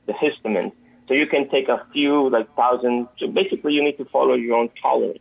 [0.06, 0.72] the histamine.
[1.08, 3.08] So you can take a few, like thousand.
[3.18, 5.18] So basically, you need to follow your own tolerance,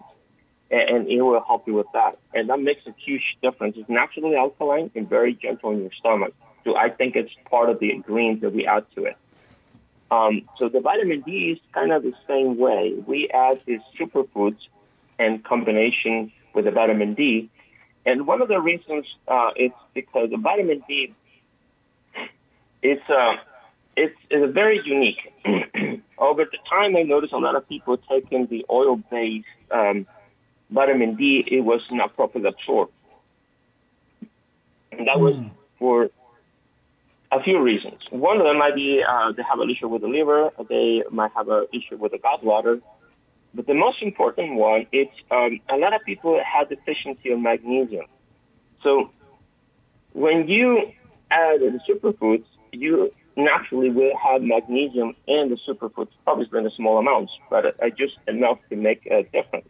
[0.70, 2.20] and, and it will help you with that.
[2.34, 3.76] And that makes a huge difference.
[3.78, 6.34] It's naturally alkaline and very gentle in your stomach.
[6.64, 9.18] So I think it's part of the ingredients that we add to it.
[10.12, 12.94] Um, so the vitamin D is kind of the same way.
[13.06, 14.58] We add these superfoods
[15.20, 17.50] in combination with the vitamin D.
[18.06, 21.14] And one of the reasons uh, is because the vitamin D
[22.82, 23.36] it's uh,
[23.96, 25.34] it's, it's very unique.
[26.18, 30.08] Over the time, I noticed a lot of people taking the oil-based um,
[30.70, 31.44] vitamin D.
[31.46, 32.94] It was not properly absorbed.
[34.92, 35.52] And that was mm.
[35.78, 36.10] for
[37.32, 38.02] a few reasons.
[38.10, 41.32] One of them might be uh, they have an issue with the liver, they might
[41.36, 42.82] have an issue with the gallbladder.
[43.54, 48.06] But the most important one is um, a lot of people have deficiency of magnesium.
[48.84, 49.12] So
[50.14, 50.92] when you
[51.32, 56.98] add the superfoods, you naturally will have magnesium in the superfoods, obviously in a small
[56.98, 59.68] amounts, but uh, just enough to make a difference.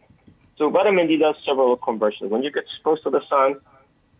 [0.58, 2.30] So vitamin D does several conversions.
[2.30, 3.60] When you get exposed to the sun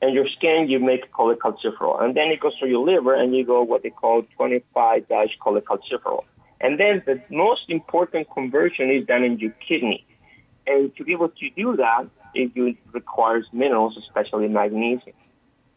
[0.03, 2.03] and your skin, you make cholecalciferol.
[2.03, 6.25] And then it goes to your liver and you go what they call 25-cholecalciferol.
[6.61, 10.05] And then the most important conversion is done in your kidney.
[10.67, 12.53] And to be able to do that, it
[12.93, 15.15] requires minerals, especially magnesium.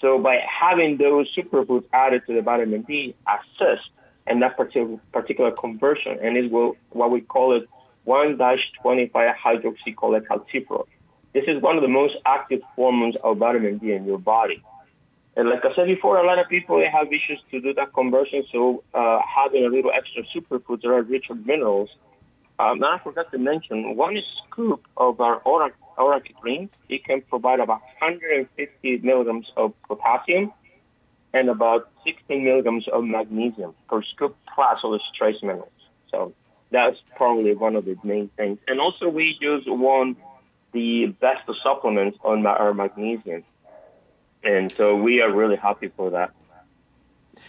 [0.01, 3.89] So by having those superfoods added to the vitamin D assist
[4.27, 7.69] in that particular, conversion, and will what we call it
[8.05, 10.85] 1-25-hydroxycholecalciferol.
[11.33, 14.63] This is one of the most active forms of vitamin D in your body.
[15.35, 17.93] And like I said before, a lot of people they have issues to do that
[17.93, 18.43] conversion.
[18.51, 21.89] So uh, having a little extra superfoods that are rich in minerals.
[22.59, 24.15] Um, I forgot to mention one
[24.45, 25.71] scoop of our Aura
[26.39, 26.69] Green.
[26.87, 30.53] It can provide about 150 milligrams of potassium
[31.33, 35.71] and about 16 milligrams of magnesium per scoop plus all the trace minerals.
[36.11, 36.33] So
[36.71, 38.59] that's probably one of the main things.
[38.67, 40.15] And also, we use one
[40.73, 43.43] the best supplements on our magnesium,
[44.43, 46.31] and so we are really happy for that.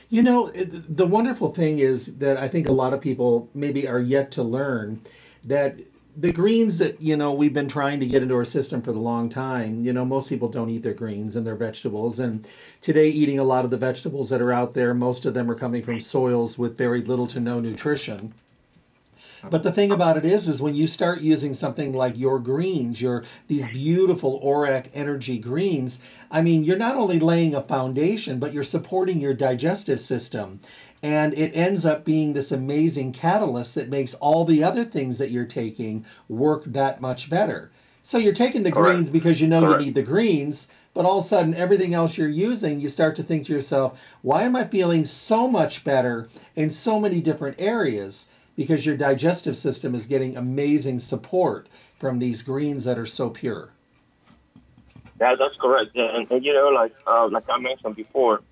[0.09, 4.01] You know, the wonderful thing is that I think a lot of people maybe are
[4.01, 5.01] yet to learn
[5.45, 5.77] that
[6.17, 9.01] the greens that you know we've been trying to get into our system for the
[9.01, 12.21] long time you know most people don't eat their greens and their vegetables.
[12.21, 12.47] And
[12.81, 15.57] today eating a lot of the vegetables that are out there most of them are
[15.57, 18.33] coming from soils with very little to no nutrition
[19.51, 23.01] but the thing about it is, is when you start using something like your greens,
[23.01, 25.99] your these beautiful ORAC Energy greens,
[26.31, 30.61] I mean, you're not only laying a foundation, but you're supporting your digestive system.
[31.03, 35.31] And it ends up being this amazing catalyst that makes all the other things that
[35.31, 37.71] you're taking work that much better.
[38.03, 38.97] So you're taking the Correct.
[38.97, 39.81] greens because you know Correct.
[39.81, 43.17] you need the greens, but all of a sudden everything else you're using, you start
[43.17, 47.57] to think to yourself, why am I feeling so much better in so many different
[47.59, 48.27] areas?
[48.57, 53.71] Because your digestive system is getting amazing support from these greens that are so pure.
[55.21, 55.97] Yeah, that's correct.
[55.97, 58.43] And, and you know, like uh, like I mentioned before,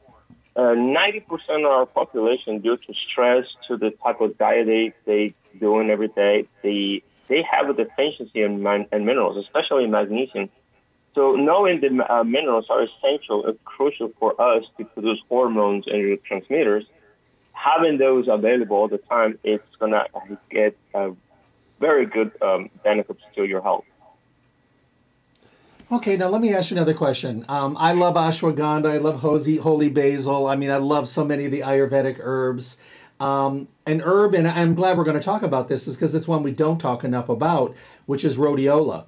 [0.56, 4.66] uh, ninety uh, percent of our population, due to stress, to the type of diet
[4.66, 9.86] they they doing every day, they they have a deficiency in, man, in minerals, especially
[9.86, 10.50] magnesium.
[11.14, 15.96] So knowing the uh, minerals are essential and crucial for us to produce hormones and
[15.96, 16.86] neurotransmitters
[17.62, 20.04] having those available all the time, it's gonna
[20.50, 21.10] get uh,
[21.80, 23.84] very good um, benefits to your health.
[25.90, 27.44] Okay, now let me ask you another question.
[27.48, 28.90] Um, I love ashwagandha.
[28.90, 30.46] I love holy, holy basil.
[30.46, 32.78] I mean, I love so many of the Ayurvedic herbs.
[33.20, 36.26] Um, an herb, and I'm glad we're going to talk about this, is because it's
[36.26, 39.04] one we don't talk enough about, which is rhodiola.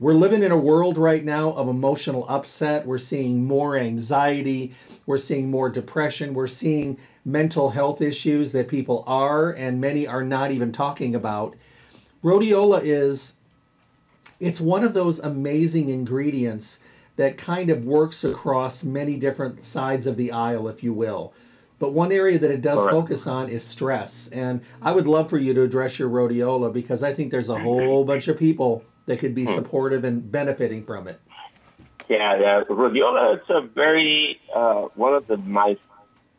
[0.00, 2.86] We're living in a world right now of emotional upset.
[2.86, 4.74] We're seeing more anxiety.
[5.06, 6.34] We're seeing more depression.
[6.34, 11.56] We're seeing mental health issues that people are and many are not even talking about.
[12.24, 13.34] Rhodiola is
[14.40, 16.80] it's one of those amazing ingredients
[17.16, 21.32] that kind of works across many different sides of the aisle, if you will.
[21.80, 24.28] But one area that it does focus on is stress.
[24.32, 27.58] And I would love for you to address your rhodiola because I think there's a
[27.58, 29.54] whole bunch of people that could be hmm.
[29.54, 31.20] supportive and benefiting from it.
[32.08, 32.62] Yeah, yeah.
[32.68, 35.76] Rhodiola is a very uh, one of the my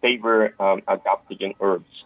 [0.01, 2.03] favorite um, adaptogen herbs.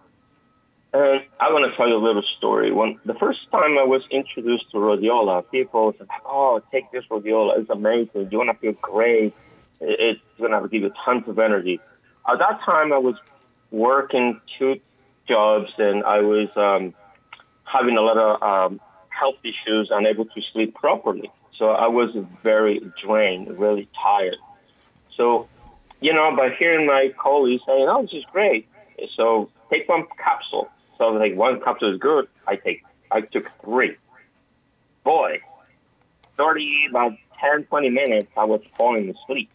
[0.93, 2.71] And I want to tell you a little story.
[2.71, 7.59] When the first time I was introduced to rhodiola, people said, "Oh, take this rhodiola;
[7.59, 8.29] it's amazing.
[8.31, 9.33] You're gonna feel great.
[9.79, 11.79] It's to give you tons of energy."
[12.29, 13.15] At that time, I was
[13.71, 14.79] working two
[15.27, 16.93] jobs, and I was um,
[17.63, 18.79] having a lot of um,
[19.09, 21.31] health issues, unable to sleep properly.
[21.57, 24.37] So I was very drained, really tired.
[25.17, 25.47] So,
[26.03, 28.67] you know, by hearing my colleagues saying, "Oh, this is great,"
[29.15, 30.67] so take one capsule.
[30.97, 32.27] So like, one capsule is good.
[32.45, 33.95] I take, I took three.
[35.05, 35.39] Boy,
[36.37, 39.49] 30, about 10, 20 minutes, I was falling asleep.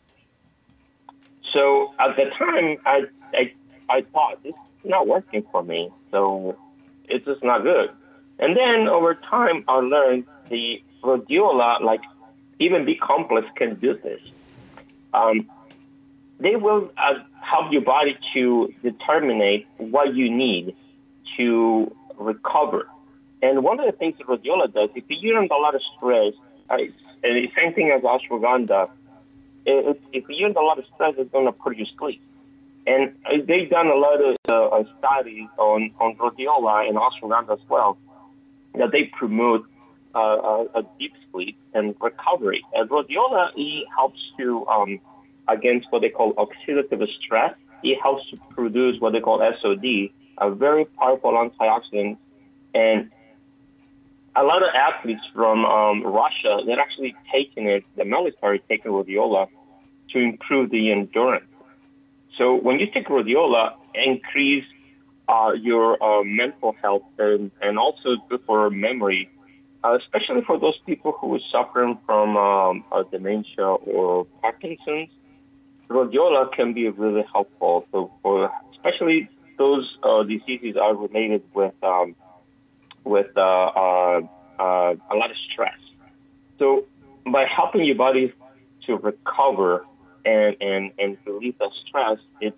[1.52, 3.02] So at the time, I,
[3.34, 3.52] I,
[3.90, 5.90] I thought this is not working for me.
[6.10, 6.56] So
[7.04, 7.90] it's just not good.
[8.38, 12.02] And then over time, I learned the rhodiola, like
[12.58, 14.20] even B complex, can do this.
[15.14, 15.48] Um,
[16.40, 20.76] they will uh, help your body to determine what you need
[21.36, 22.86] to recover.
[23.42, 26.34] And one of the things that rhodiola does, if you're under a lot of stress,
[26.70, 26.76] uh,
[27.22, 28.90] and the same thing as ashwagandha,
[29.66, 32.22] it, if you're under a lot of stress, it's going to put you to sleep.
[32.86, 33.14] And
[33.46, 37.98] they've done a lot of uh, studies on, on rhodiola and ashwagandha as well
[38.74, 39.66] that they promote
[40.14, 42.64] uh, a, a, deep sleep and recovery.
[42.72, 43.50] And rhodiola
[43.94, 45.00] helps to um,
[45.48, 47.54] against what they call oxidative stress.
[47.82, 52.18] It helps to produce what they call SOD, a very powerful antioxidant.
[52.74, 53.10] And
[54.36, 59.48] a lot of athletes from um, Russia, they're actually taking it, the military taking rhodiola
[60.10, 61.44] to improve the endurance.
[62.36, 64.64] So when you take rhodiola, increase
[65.28, 69.28] uh, your uh, mental health and, and also good for memory,
[69.84, 75.10] uh, especially for those people who are suffering from um, dementia or Parkinson's.
[75.88, 77.86] Rhodiola can be really helpful.
[77.92, 79.28] So for especially
[79.58, 82.14] those uh, diseases are related with um,
[83.04, 84.20] with uh, uh,
[84.58, 85.78] a lot of stress.
[86.58, 86.84] So
[87.24, 88.32] by helping your body
[88.86, 89.84] to recover
[90.24, 92.54] and, and, and relieve the stress, it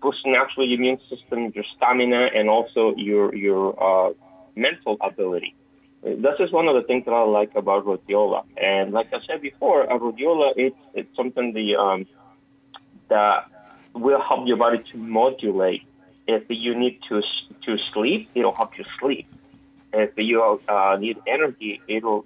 [0.00, 4.12] boosts actually your immune system, your stamina, and also your your uh,
[4.54, 5.54] mental ability.
[6.02, 8.44] This is one of the things that I like about rhodiola.
[8.58, 12.06] And like I said before, a rhodiola it's it's something the um,
[13.08, 13.46] that
[13.94, 15.82] will help your body to modulate.
[16.26, 17.20] If you need to
[17.66, 19.26] to sleep, it'll help you sleep.
[19.92, 22.24] If you uh, need energy, it'll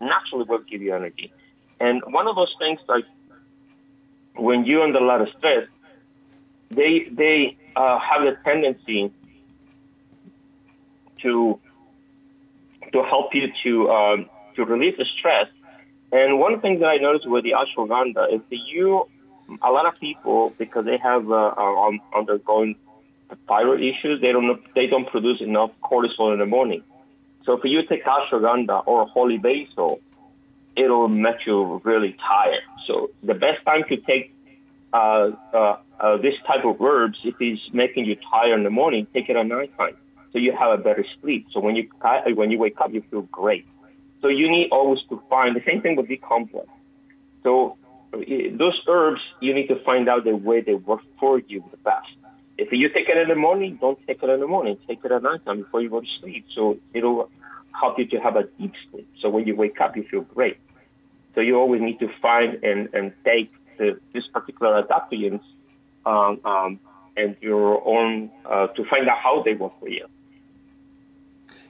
[0.00, 1.32] naturally will give you energy.
[1.80, 3.04] And one of those things like
[4.36, 5.68] when you're under a lot of stress,
[6.70, 9.12] they they uh, have the tendency
[11.22, 11.58] to
[12.92, 15.48] to help you to um, to relieve the stress.
[16.12, 19.08] And one thing that I noticed with the ashwagandha is that you,
[19.62, 22.76] a lot of people, because they have uh, are undergoing
[23.48, 26.82] thyroid issues, they don't they don't produce enough cortisol in the morning.
[27.44, 30.00] So if you take ashwagandha or holy basil,
[30.76, 32.62] it'll make you really tired.
[32.86, 34.32] So the best time to take
[34.92, 39.06] uh, uh, uh, this type of herbs, if it's making you tired in the morning,
[39.12, 39.96] take it at nighttime
[40.34, 41.46] so you have a better sleep.
[41.52, 41.88] So when you
[42.34, 43.64] when you wake up, you feel great.
[44.20, 46.66] So you need always to find the same thing with the complex.
[47.44, 47.76] So
[48.58, 52.08] those herbs, you need to find out the way they work for you the best.
[52.56, 54.78] If you take it in the morning, don't take it in the morning.
[54.86, 56.46] Take it at nighttime before you go to sleep.
[56.54, 57.28] So it'll
[57.78, 59.08] help you to have a deep sleep.
[59.20, 60.56] So when you wake up, you feel great.
[61.34, 65.40] So you always need to find and, and take the, this particular adaptogens
[66.06, 66.80] um, um,
[67.16, 70.06] and your own uh, to find out how they work for you.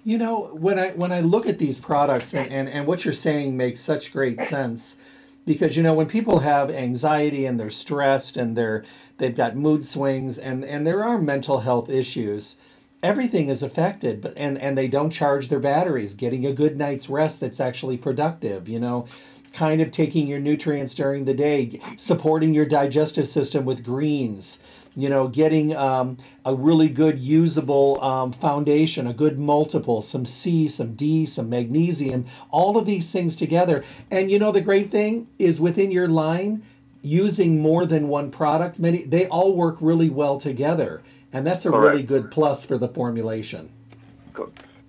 [0.06, 3.14] You know, when I when I look at these products and, and, and what you're
[3.14, 4.98] saying makes such great sense
[5.46, 8.84] because you know when people have anxiety and they're stressed and they're
[9.18, 12.56] they've got mood swings and and there are mental health issues
[13.02, 16.14] everything is affected but and and they don't charge their batteries.
[16.14, 19.04] Getting a good night's rest that's actually productive you know
[19.52, 24.58] kind of taking your nutrients during the day, supporting your digestive system with greens,
[24.96, 30.68] you know, getting um, a really good usable um, foundation, a good multiple, some C,
[30.68, 33.84] some D, some magnesium, all of these things together.
[34.10, 36.62] And you know, the great thing is within your line,
[37.02, 41.70] using more than one product, many they all work really well together, and that's a
[41.70, 41.94] Correct.
[41.94, 43.68] really good plus for the formulation.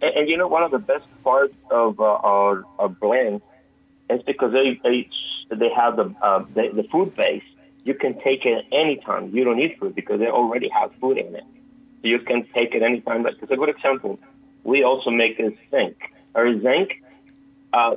[0.01, 3.41] And, and, you know, one of the best parts of uh, our, our blend
[4.09, 5.09] is because they they
[5.55, 7.43] they have the uh, the, the food base.
[7.85, 9.29] You can take it anytime.
[9.33, 11.43] You don't need food because they already have food in it.
[12.01, 13.23] So you can take it anytime.
[13.23, 14.19] But it's a good example.
[14.63, 15.95] We also make a zinc.
[16.33, 17.01] Or zinc,
[17.71, 17.95] uh,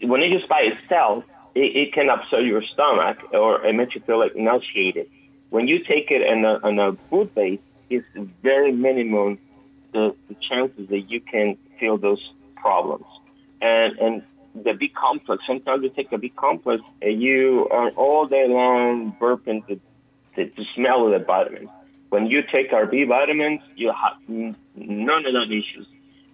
[0.00, 1.24] when it just by itself,
[1.54, 5.10] it, it can upset your stomach or it makes you feel like nauseated.
[5.50, 8.06] When you take it in a, in a food base, it's
[8.42, 9.38] very minimum
[9.92, 12.22] the, the chances that you can feel those
[12.56, 13.04] problems.
[13.60, 14.22] And and
[14.54, 15.42] the B complex.
[15.46, 19.78] Sometimes you take a B complex and you are all day long burping the,
[20.36, 21.70] the, the smell of the vitamins.
[22.10, 25.86] When you take our B vitamins, you have none of that issues.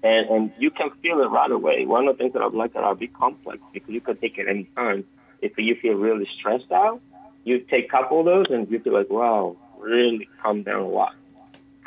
[0.02, 1.84] And, and you can feel it right away.
[1.86, 4.48] One of the things that I like about B complex, because you can take it
[4.48, 5.04] anytime.
[5.40, 7.00] If you feel really stressed out,
[7.44, 10.88] you take a couple of those and you feel like, wow, really calm down a
[10.88, 11.14] lot.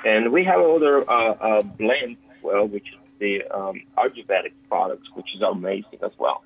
[0.06, 5.28] And we have other uh, uh, blends well, which is the um, Ayurvedic products, which
[5.36, 6.44] is amazing as well.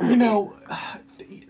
[0.00, 0.54] You know,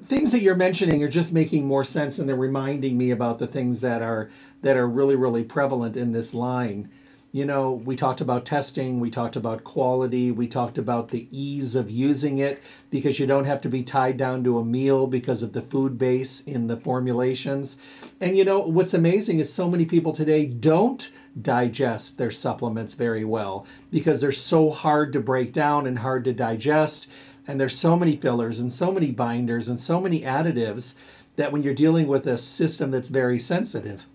[0.07, 3.47] things that you're mentioning are just making more sense, and they're reminding me about the
[3.47, 4.31] things that are
[4.63, 6.89] that are really, really prevalent in this line
[7.35, 11.75] you know, we talked about testing, we talked about quality, we talked about the ease
[11.75, 12.61] of using it
[12.91, 15.99] because you don't have to be tied down to a meal because of the food
[15.99, 17.77] base in the formulations.
[18.21, 21.11] And you know, what's amazing is so many people today don't
[21.43, 26.33] digest their supplements very well because they're so hard to break down and hard to
[26.33, 27.09] digest
[27.49, 30.95] And there's so many fillers and so many binders and so many additives
[31.35, 34.07] that when you're dealing with a system that's very sensitive,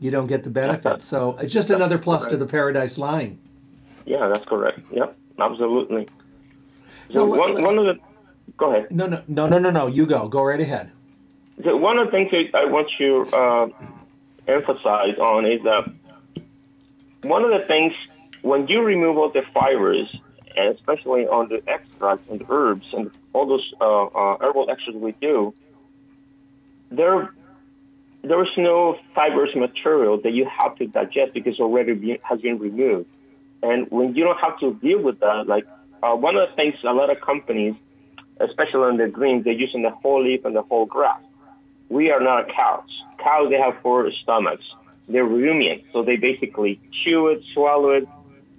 [0.00, 1.02] you don't get the benefit.
[1.02, 3.38] So it's just another plus to the Paradise line.
[4.04, 4.80] Yeah, that's correct.
[4.92, 6.08] Yep, absolutely.
[7.12, 8.00] So well, one, one of the
[8.56, 8.90] go ahead.
[8.90, 9.86] No, no, no, no, no, no.
[9.86, 10.28] You go.
[10.28, 10.90] Go right ahead.
[11.62, 13.68] So one of the things I want to uh,
[14.48, 15.90] emphasize on is that
[17.22, 17.92] one of the things
[18.42, 20.14] when you remove all the fibers,
[20.56, 25.00] and especially on the extracts and the herbs and all those uh, uh, herbal extracts
[25.00, 25.54] we do,
[26.90, 27.32] there
[28.24, 32.58] there is no fibrous material that you have to digest because already be, has been
[32.58, 33.06] removed.
[33.62, 35.66] And when you don't have to deal with that, like
[36.02, 37.74] uh, one of the things a lot of companies,
[38.40, 41.20] especially on the greens, they're using the whole leaf and the whole grass.
[41.88, 42.88] We are not cows.
[43.18, 44.64] Cows, they have four stomachs.
[45.06, 48.08] They're ruminants, so they basically chew it, swallow it,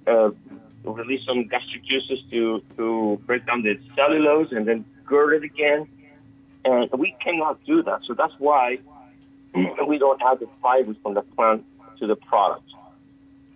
[0.06, 0.30] uh,
[0.84, 5.88] release some gastric juices to, to break down the cellulose and then gird it again.
[6.64, 8.02] And we cannot do that.
[8.08, 8.78] So that's why
[9.88, 11.66] we don't have the fibers from the plant
[12.00, 12.70] to the product,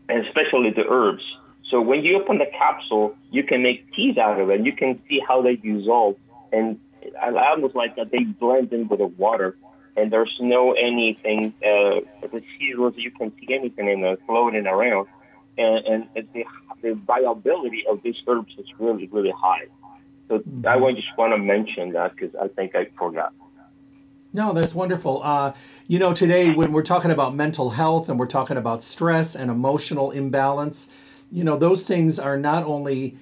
[0.08, 1.24] and especially the herbs.
[1.70, 4.66] So when you open the capsule, you can make teas out of it.
[4.66, 6.16] You can see how they dissolve,
[6.52, 6.80] and
[7.22, 9.56] I almost like that they blend in with the water,
[9.96, 15.08] and there's no anything uh, the seasons you can see anything in it floating around,
[15.58, 15.86] and,
[16.16, 16.46] and the
[16.82, 19.68] the viability of these herbs is really really high.
[20.28, 20.68] So mm-hmm.
[20.68, 23.34] I just want to mention that because I think I forgot.
[24.32, 25.22] No, that's wonderful.
[25.24, 25.54] Uh,
[25.88, 29.50] you know, today when we're talking about mental health and we're talking about stress and
[29.50, 30.88] emotional imbalance,
[31.32, 33.16] you know, those things are not only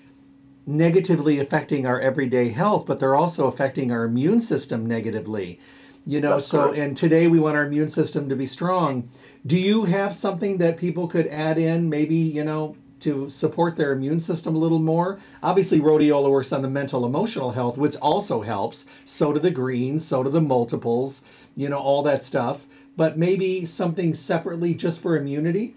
[0.66, 5.60] negatively affecting our everyday health, but they're also affecting our immune system negatively.
[6.06, 6.78] You know, that's so correct.
[6.78, 9.10] and today we want our immune system to be strong.
[9.46, 13.92] Do you have something that people could add in, maybe, you know, to support their
[13.92, 15.18] immune system a little more.
[15.44, 18.86] Obviously, rhodiola works on the mental emotional health, which also helps.
[19.06, 21.24] So do the greens, so do the multiples,
[21.56, 22.66] you know, all that stuff.
[22.96, 25.76] But maybe something separately just for immunity?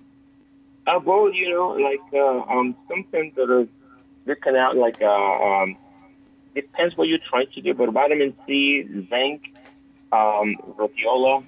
[0.87, 3.68] Uh, well, you know, like uh, um, something that are
[4.27, 5.77] looking out like uh, um,
[6.55, 9.55] depends what you're trying to do, but vitamin C, zinc,
[10.12, 11.45] um, rhodiola.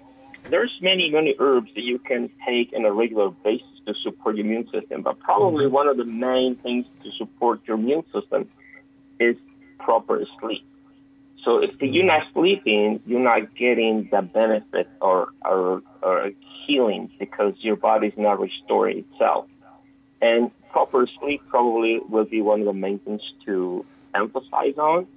[0.51, 4.47] There's many, many herbs that you can take on a regular basis to support your
[4.47, 5.03] immune system.
[5.03, 5.75] But probably mm-hmm.
[5.75, 8.49] one of the main things to support your immune system
[9.19, 9.37] is
[9.79, 10.65] proper sleep.
[11.45, 16.31] So if you're not sleeping, you're not getting the benefit or, or, or
[16.67, 19.47] healing because your body's not restoring itself.
[20.21, 25.09] And proper sleep probably will be one of the main things to emphasize on.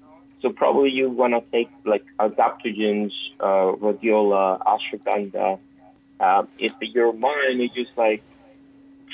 [0.42, 5.60] So probably you want to take like adaptogens, uh, rhodiola, ashwagandha.
[6.20, 8.24] Uh, if your mind is just like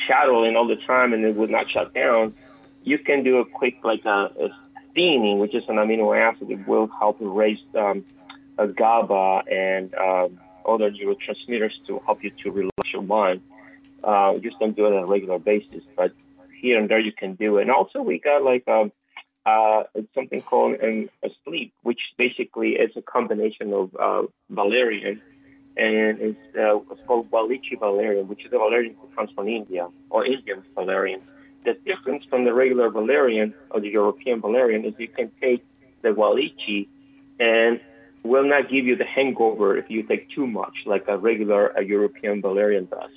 [0.07, 2.33] shadowing all the time and it would not shut down,
[2.83, 4.49] you can do a quick like a, a
[4.95, 8.03] theanine, which is an amino acid that will help raise um,
[8.57, 13.41] a GABA and um, other neurotransmitters to help you to relax your mind.
[14.03, 16.11] Uh, just don't do it on a regular basis, but
[16.59, 17.63] here and there you can do it.
[17.63, 18.91] And also we got like um,
[19.45, 25.21] uh, it's something called an, a sleep, which basically is a combination of uh, valerian
[25.77, 29.87] and it's, uh, it's called Wallichi valerian, which is a valerian that comes from India,
[30.09, 31.21] or Indian valerian.
[31.63, 35.63] The difference from the regular valerian or the European valerian is you can take
[36.01, 36.87] the Wallichi
[37.39, 37.79] and
[38.23, 41.83] will not give you the hangover if you take too much, like a regular a
[41.83, 43.11] European valerian does.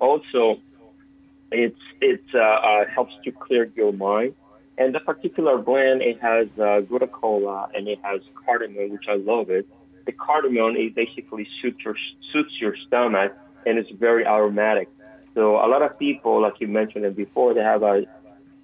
[0.00, 0.60] Also,
[1.50, 4.34] it's it uh, uh, helps to clear your mind.
[4.78, 9.50] And the particular blend, it has uh, Cola and it has cardamom, which I love
[9.50, 9.66] it
[10.06, 11.96] the cardamom it basically suits your
[12.32, 13.32] suits your stomach
[13.66, 14.88] and it's very aromatic.
[15.34, 18.06] So a lot of people, like you mentioned it before, they have a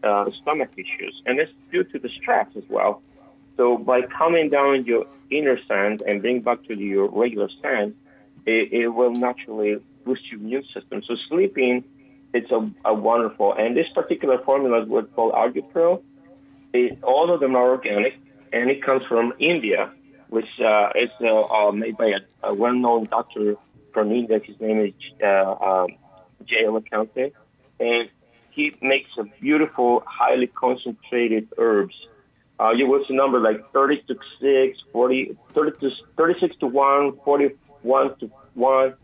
[0.03, 3.03] uh, stomach issues, and it's due to the stress as well.
[3.57, 7.95] So by calming down your inner sense and bring back to your regular sense,
[8.45, 11.03] it, it will naturally boost your immune system.
[11.07, 11.85] So sleeping,
[12.35, 15.35] it's a, a wonderful, and this particular formula is what's called.
[16.73, 18.15] It, all of them are organic,
[18.53, 19.93] and it comes from India
[20.29, 23.57] which uh, is uh, uh, made by a, a, well-known doctor
[23.93, 24.41] from India.
[24.43, 25.89] His name is uh, um,
[26.41, 27.33] LaCountess,
[27.81, 28.09] and
[28.51, 31.95] he makes a beautiful, highly concentrated herbs.
[32.59, 38.31] Uh, you will see number like 36, 40, 30 to, 36 to 1, 41 to
[38.55, 38.95] 1.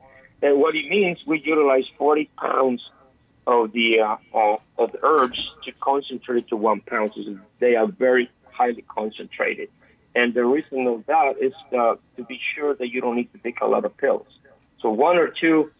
[0.42, 2.82] And what it means, we utilize 40 pounds
[3.46, 7.12] of the uh, uh, of the herbs to concentrate to one pound.
[7.14, 9.68] So they are very highly concentrated.
[10.14, 13.38] And the reason of that is uh, to be sure that you don't need to
[13.38, 14.26] take a lot of pills.
[14.80, 15.70] So one or two,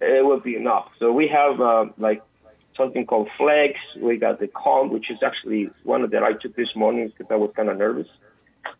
[0.00, 0.88] it will be enough.
[0.98, 2.22] So we have uh, like
[2.76, 3.74] something called Flex.
[4.00, 7.36] We got the Calm, which is actually one that I took this morning because I
[7.36, 8.08] was kind of nervous.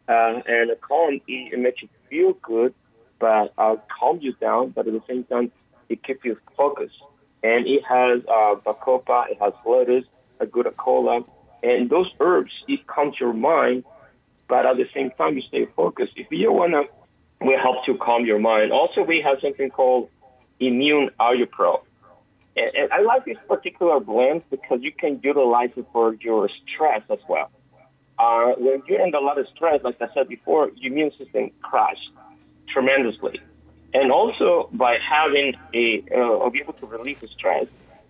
[0.09, 2.74] Uh, and the Calm, it, makes you feel good,
[3.18, 5.50] but uh, calm you down, but at the same time,
[5.88, 6.94] it keeps you focused.
[7.42, 10.04] And it has uh, bacopa, it has lettuce,
[10.76, 11.22] cola,
[11.62, 13.84] and those herbs, it calms your mind,
[14.49, 16.12] but at the same time, you stay focused.
[16.16, 16.84] If you want to,
[17.46, 18.72] we help to calm your mind.
[18.72, 20.09] Also, we have something called
[20.59, 21.11] Immune
[21.53, 21.82] Pro.
[22.57, 27.03] And, and I like this particular blend because you can utilize it for your stress
[27.11, 27.51] as well.
[28.18, 31.51] Uh, when you're under a lot of stress, like I said before, your immune system
[31.62, 32.11] crashes
[32.72, 33.40] tremendously.
[33.94, 37.66] And also by having a, uh, be able to release the stress,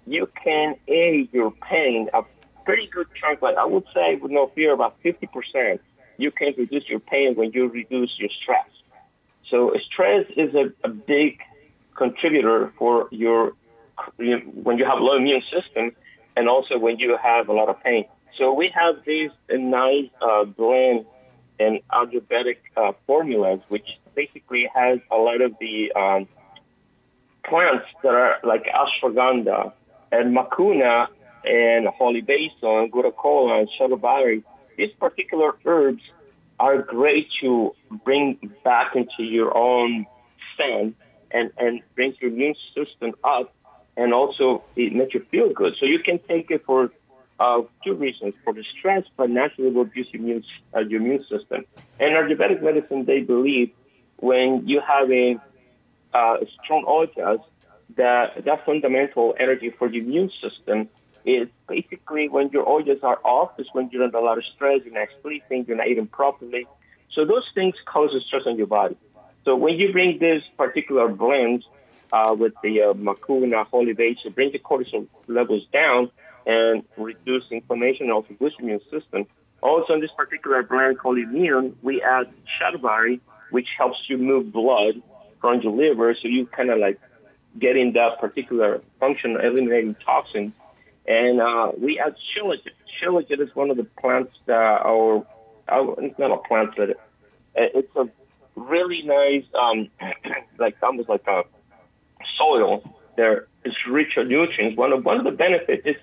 [0.07, 2.22] you can aid your pain a
[2.64, 5.78] pretty good chunk, like I would say with no fear, about 50%.
[6.19, 8.69] You can reduce your pain when you reduce your stress.
[9.51, 11.41] So stress is a, a big
[11.97, 13.53] contributor for your
[14.16, 15.93] when you have low immune system
[16.37, 18.05] and also when you have a lot of pain.
[18.37, 21.07] So we have these nice uh, blend
[21.59, 26.29] and Ayurvedic uh, formulas, which basically has a lot of the um,
[27.45, 29.73] plants that are like ashwagandha
[30.12, 31.09] and mucuna
[31.45, 34.43] and holy basil and gotu kola and shatavari.
[34.79, 36.03] These particular herbs
[36.59, 37.74] are great to
[38.05, 40.07] bring back into your own
[40.55, 40.95] stand
[41.31, 43.53] and, and bring your immune system up
[43.99, 45.74] and also it makes you feel good.
[45.79, 46.91] So you can take it for
[47.41, 51.24] uh, two reasons: for the stress, but naturally will boost your immune, uh, your immune
[51.29, 51.64] system.
[51.99, 53.72] And Ayurvedic medicine, they believe
[54.16, 55.37] when you have a
[56.14, 57.41] uh, strong ojas,
[57.97, 60.89] that that fundamental energy for the immune system
[61.25, 64.81] is basically when your ojas are off, is when you're under a lot of stress,
[64.85, 66.66] you're not sleeping, you're not eating properly.
[67.14, 68.97] So those things cause stress on your body.
[69.45, 71.64] So when you bring this particular blend
[72.12, 76.11] uh, with the uh, Mucuna holy base, it brings the cortisol levels down
[76.47, 79.27] and reduce inflammation of boost immune system.
[79.61, 82.27] Also, in this particular blend called Immune, we add
[82.61, 85.03] shatavari, which helps you move blood
[85.41, 87.01] from your liver, so you kind of like
[87.59, 90.53] getting that particular function, eliminating toxins.
[91.09, 92.74] And uh, we add shilajit.
[93.02, 95.16] Shilajit is one of the plants that are,
[95.66, 97.00] uh, it's not a plant, but
[97.54, 98.09] it's a
[98.54, 99.88] really nice, um,
[100.59, 101.44] like almost like a
[102.36, 102.82] soil.
[103.16, 104.76] There is rich in nutrients.
[104.76, 105.96] One of one of the benefits is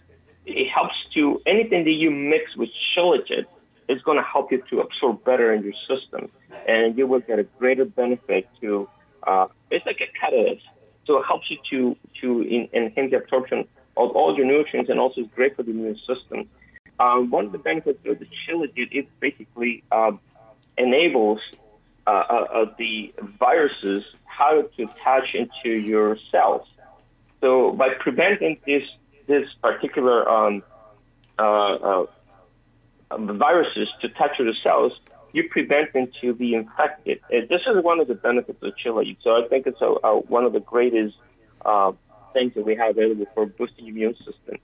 [0.48, 3.46] it helps to anything that you mix with shilajit
[3.88, 6.32] is going to help you to absorb better in your system,
[6.68, 8.90] and you will get a greater benefit to.
[9.22, 10.66] Uh, it's like a catalyst,
[11.06, 13.68] so it helps you to to in, enhance the absorption
[13.98, 16.50] of all your nutrients, and also it's great for the immune system.
[17.00, 20.12] Um, one of the benefits of the shilajit is basically uh,
[20.78, 21.40] enables
[22.08, 26.68] uh, uh, the viruses how to attach into your cells.
[27.42, 28.84] So by preventing this
[29.28, 30.64] this particular um,
[31.40, 32.06] uh, uh,
[33.12, 34.94] um, viruses to touch the cells,
[35.34, 37.20] you prevent them to be infected.
[37.30, 39.18] And this is one of the benefits of chili.
[39.24, 41.16] So I think it's a, a, one of the greatest
[41.66, 41.92] uh,
[42.36, 44.58] things that we have available for boosting immune system.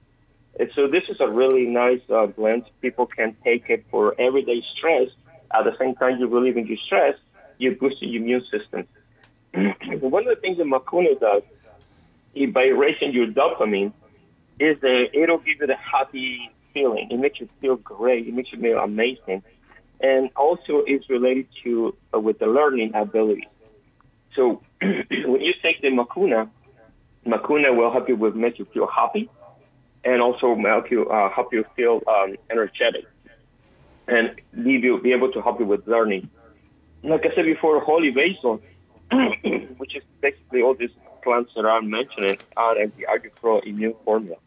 [0.59, 2.63] And so this is a really nice uh, blend.
[2.81, 5.09] People can take it for everyday stress.
[5.57, 7.15] At the same time, you're relieving your stress
[7.61, 8.87] you boost your immune system.
[10.01, 11.43] One of the things that Mucuna does
[12.33, 13.93] is by raising your dopamine
[14.59, 17.09] is that it'll give you the happy feeling.
[17.11, 18.27] It makes you feel great.
[18.27, 19.43] It makes you feel amazing.
[19.99, 23.47] And also it's related to uh, with the learning ability.
[24.35, 26.49] So when you take the Mucuna,
[27.25, 29.29] Mucuna will help you with make you feel happy
[30.03, 33.05] and also help you uh, help you feel um, energetic
[34.07, 36.29] and leave you be able to help you with learning
[37.03, 38.61] like I said before, holy basil,
[39.77, 40.91] which is basically all these
[41.23, 44.37] plants that I'm mentioning, are in the AgriPro immune formula.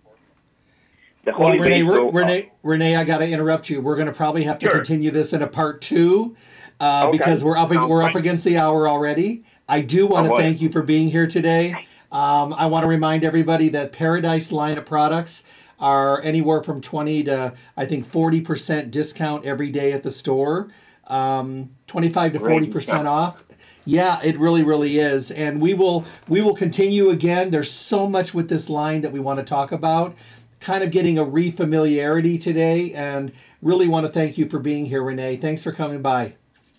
[1.24, 3.80] The well, Rene, basil, Rene, uh, Rene, I got to interrupt you.
[3.80, 4.74] We're going to probably have to sure.
[4.74, 6.36] continue this in a part two.
[6.80, 7.18] Uh, okay.
[7.18, 9.44] because we're up we're up against the hour already.
[9.68, 11.86] I do want to oh, thank you for being here today.
[12.14, 15.42] Um, I want to remind everybody that Paradise line of products
[15.80, 20.70] are anywhere from 20 to I think 40% discount every day at the store
[21.08, 23.42] um, 25 to 40 percent off.
[23.84, 27.50] Yeah, it really, really is, and we will we will continue again.
[27.50, 30.14] There's so much with this line that we want to talk about.
[30.60, 35.02] Kind of getting a refamiliarity today, and really want to thank you for being here,
[35.02, 35.36] Rene.
[35.36, 36.32] Thanks for coming by.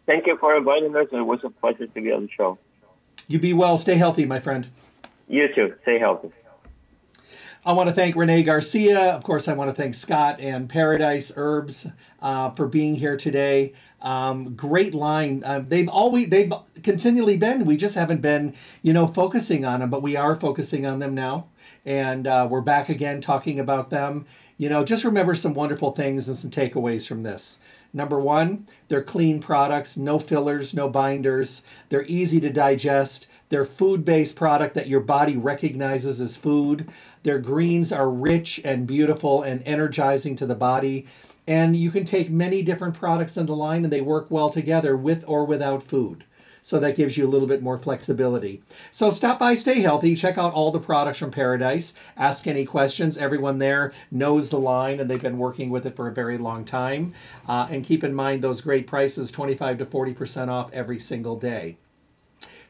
[0.08, 1.08] Thank you for inviting us.
[1.12, 2.58] It was a pleasure to be on the show.
[3.28, 3.78] You be well.
[3.78, 4.68] Stay healthy, my friend.
[5.28, 5.74] You too.
[5.84, 6.32] Stay healthy.
[7.68, 9.10] I want to thank Rene Garcia.
[9.14, 11.88] Of course, I want to thank Scott and Paradise Herbs
[12.22, 13.74] uh, for being here today.
[14.04, 15.42] Um, great line.
[15.44, 16.54] Um, they've always they've
[16.84, 17.66] continually been.
[17.66, 18.54] We just haven't been,
[18.84, 21.48] you know, focusing on them, but we are focusing on them now,
[21.86, 24.28] and uh, we're back again talking about them.
[24.60, 27.58] You know, just remember some wonderful things and some takeaways from this.
[27.94, 31.64] Number one, they're clean products, no fillers, no binders.
[31.90, 33.28] They're easy to digest.
[33.50, 36.90] They're food-based product that your body recognizes as food.
[37.22, 41.06] Their greens are rich and beautiful and energizing to the body.
[41.46, 44.98] And you can take many different products in the line and they work well together
[44.98, 46.24] with or without food.
[46.64, 48.64] So that gives you a little bit more flexibility.
[48.90, 53.16] So stop by Stay Healthy, check out all the products from Paradise, ask any questions.
[53.16, 56.66] Everyone there knows the line and they've been working with it for a very long
[56.66, 57.14] time.
[57.48, 61.78] Uh, and keep in mind those great prices 25 to 40% off every single day.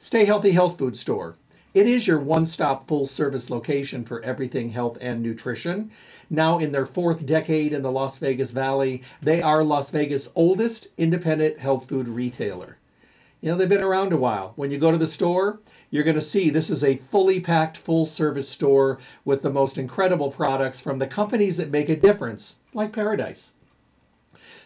[0.06, 1.36] Stay Healthy Health Food Store.
[1.74, 5.90] It is your one stop full service location for everything health and nutrition.
[6.30, 10.90] Now, in their fourth decade in the Las Vegas Valley, they are Las Vegas' oldest
[11.00, 12.78] independent health food retailer.
[13.42, 14.54] You know, they've been around a while.
[14.58, 17.78] When you go to the store, you're going to see this is a fully packed,
[17.78, 22.58] full service store with the most incredible products from the companies that make a difference,
[22.76, 23.54] like Paradise.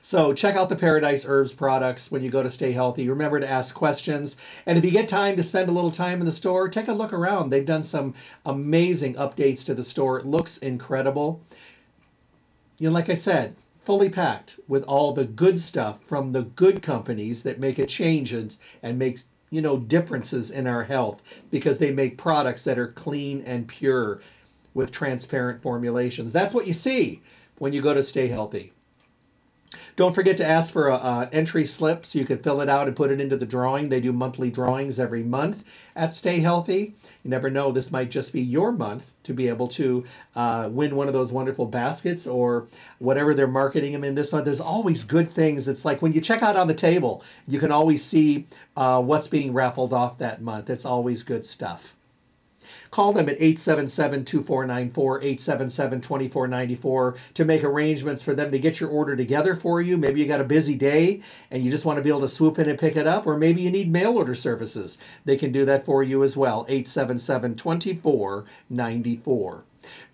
[0.02, 3.10] So check out the Paradise Herbs products when you go to Stay Healthy.
[3.10, 4.38] Remember to ask questions.
[4.66, 6.94] And if you get time to spend a little time in the store, take a
[6.94, 7.50] look around.
[7.50, 8.14] They've done some
[8.46, 10.20] amazing updates to the store.
[10.20, 11.42] It looks incredible.
[12.78, 16.82] You know, like I said, fully packed with all the good stuff from the good
[16.82, 18.58] companies that make a change and,
[18.98, 23.68] makes you know differences in our health because they make products that are clean and
[23.68, 24.22] pure
[24.74, 26.32] with transparent formulations.
[26.32, 27.22] That's what you see
[27.58, 28.72] when you go to Stay Healthy.
[30.00, 32.96] Don't forget to ask for an entry slip so you can fill it out and
[32.96, 33.90] put it into the drawing.
[33.90, 36.96] They do monthly drawings every month at Stay Healthy.
[37.24, 40.06] You never know, this might just be your month to be able to
[40.38, 42.70] uh, win one of those wonderful baskets or
[43.00, 44.46] whatever they're marketing them in this month.
[44.46, 45.68] There's always good things.
[45.68, 48.48] It's like when you check out on the table, you can always see
[48.78, 50.70] uh, what's being raffled off that month.
[50.70, 51.94] It's always good stuff.
[52.92, 58.90] Call them at 877 2494, 877 2494 to make arrangements for them to get your
[58.90, 59.96] order together for you.
[59.96, 61.22] Maybe you got a busy day
[61.52, 63.38] and you just want to be able to swoop in and pick it up, or
[63.38, 64.98] maybe you need mail order services.
[65.24, 66.66] They can do that for you as well.
[66.68, 69.66] 877 2494.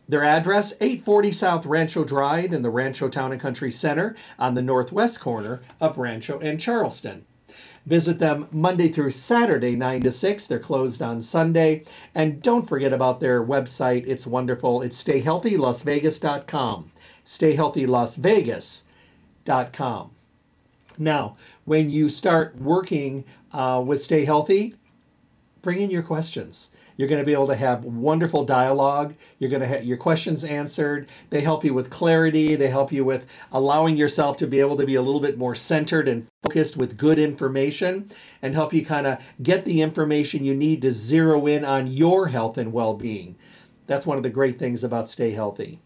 [0.07, 4.61] Their address, 840 South Rancho Drive in the Rancho Town and Country Center on the
[4.61, 7.25] northwest corner of Rancho and Charleston.
[7.85, 10.45] Visit them Monday through Saturday, 9 to 6.
[10.45, 11.83] They're closed on Sunday.
[12.15, 14.07] And don't forget about their website.
[14.07, 14.81] It's wonderful.
[14.81, 16.91] It's stayhealthylasvegas.com.
[17.25, 20.11] Stayhealthylasvegas.com.
[20.97, 24.75] Now, when you start working uh, with Stay Healthy,
[25.61, 26.69] bring in your questions.
[26.97, 29.15] You're going to be able to have wonderful dialogue.
[29.39, 31.09] You're going to have your questions answered.
[31.29, 32.55] They help you with clarity.
[32.55, 35.55] They help you with allowing yourself to be able to be a little bit more
[35.55, 38.07] centered and focused with good information
[38.43, 42.27] and help you kind of get the information you need to zero in on your
[42.27, 43.35] health and well being.
[43.87, 45.79] That's one of the great things about Stay Healthy.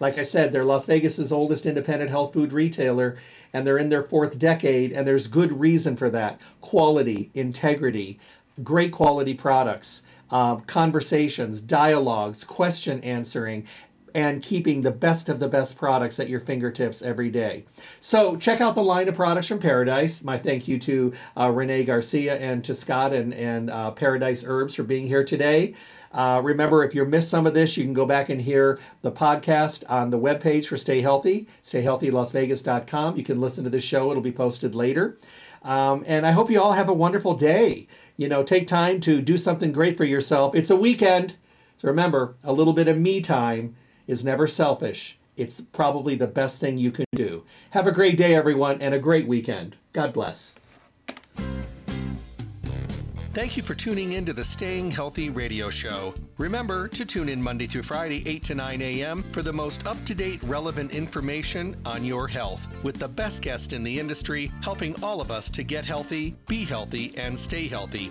[0.00, 3.16] Like I said, they're Las Vegas's oldest independent health food retailer,
[3.52, 6.40] and they're in their fourth decade, and there's good reason for that.
[6.60, 8.18] Quality, integrity,
[8.62, 13.66] great quality products uh, conversations, dialogues, question answering,
[14.14, 17.64] and keeping the best of the best products at your fingertips every day.
[18.00, 20.22] So check out the line of products from Paradise.
[20.22, 24.74] My thank you to uh, Rene Garcia and to Scott and, and uh, Paradise Herbs
[24.74, 25.74] for being here today.
[26.12, 29.12] Uh, remember, if you missed some of this, you can go back and hear the
[29.12, 33.16] podcast on the webpage for Stay Healthy, stayhealthylasvegas.com.
[33.16, 35.18] You can listen to this show, it'll be posted later.
[35.62, 37.88] Um, and I hope you all have a wonderful day.
[38.16, 40.54] You know, take time to do something great for yourself.
[40.54, 41.34] It's a weekend.
[41.78, 43.76] So remember, a little bit of me time
[44.08, 45.16] is never selfish.
[45.36, 47.44] It's probably the best thing you can do.
[47.70, 49.76] Have a great day, everyone, and a great weekend.
[49.92, 50.52] God bless.
[53.38, 56.12] Thank you for tuning in to the Staying Healthy radio show.
[56.38, 60.02] Remember to tune in Monday through Friday, 8 to 9 a.m., for the most up
[60.06, 65.04] to date, relevant information on your health with the best guest in the industry, helping
[65.04, 68.10] all of us to get healthy, be healthy, and stay healthy.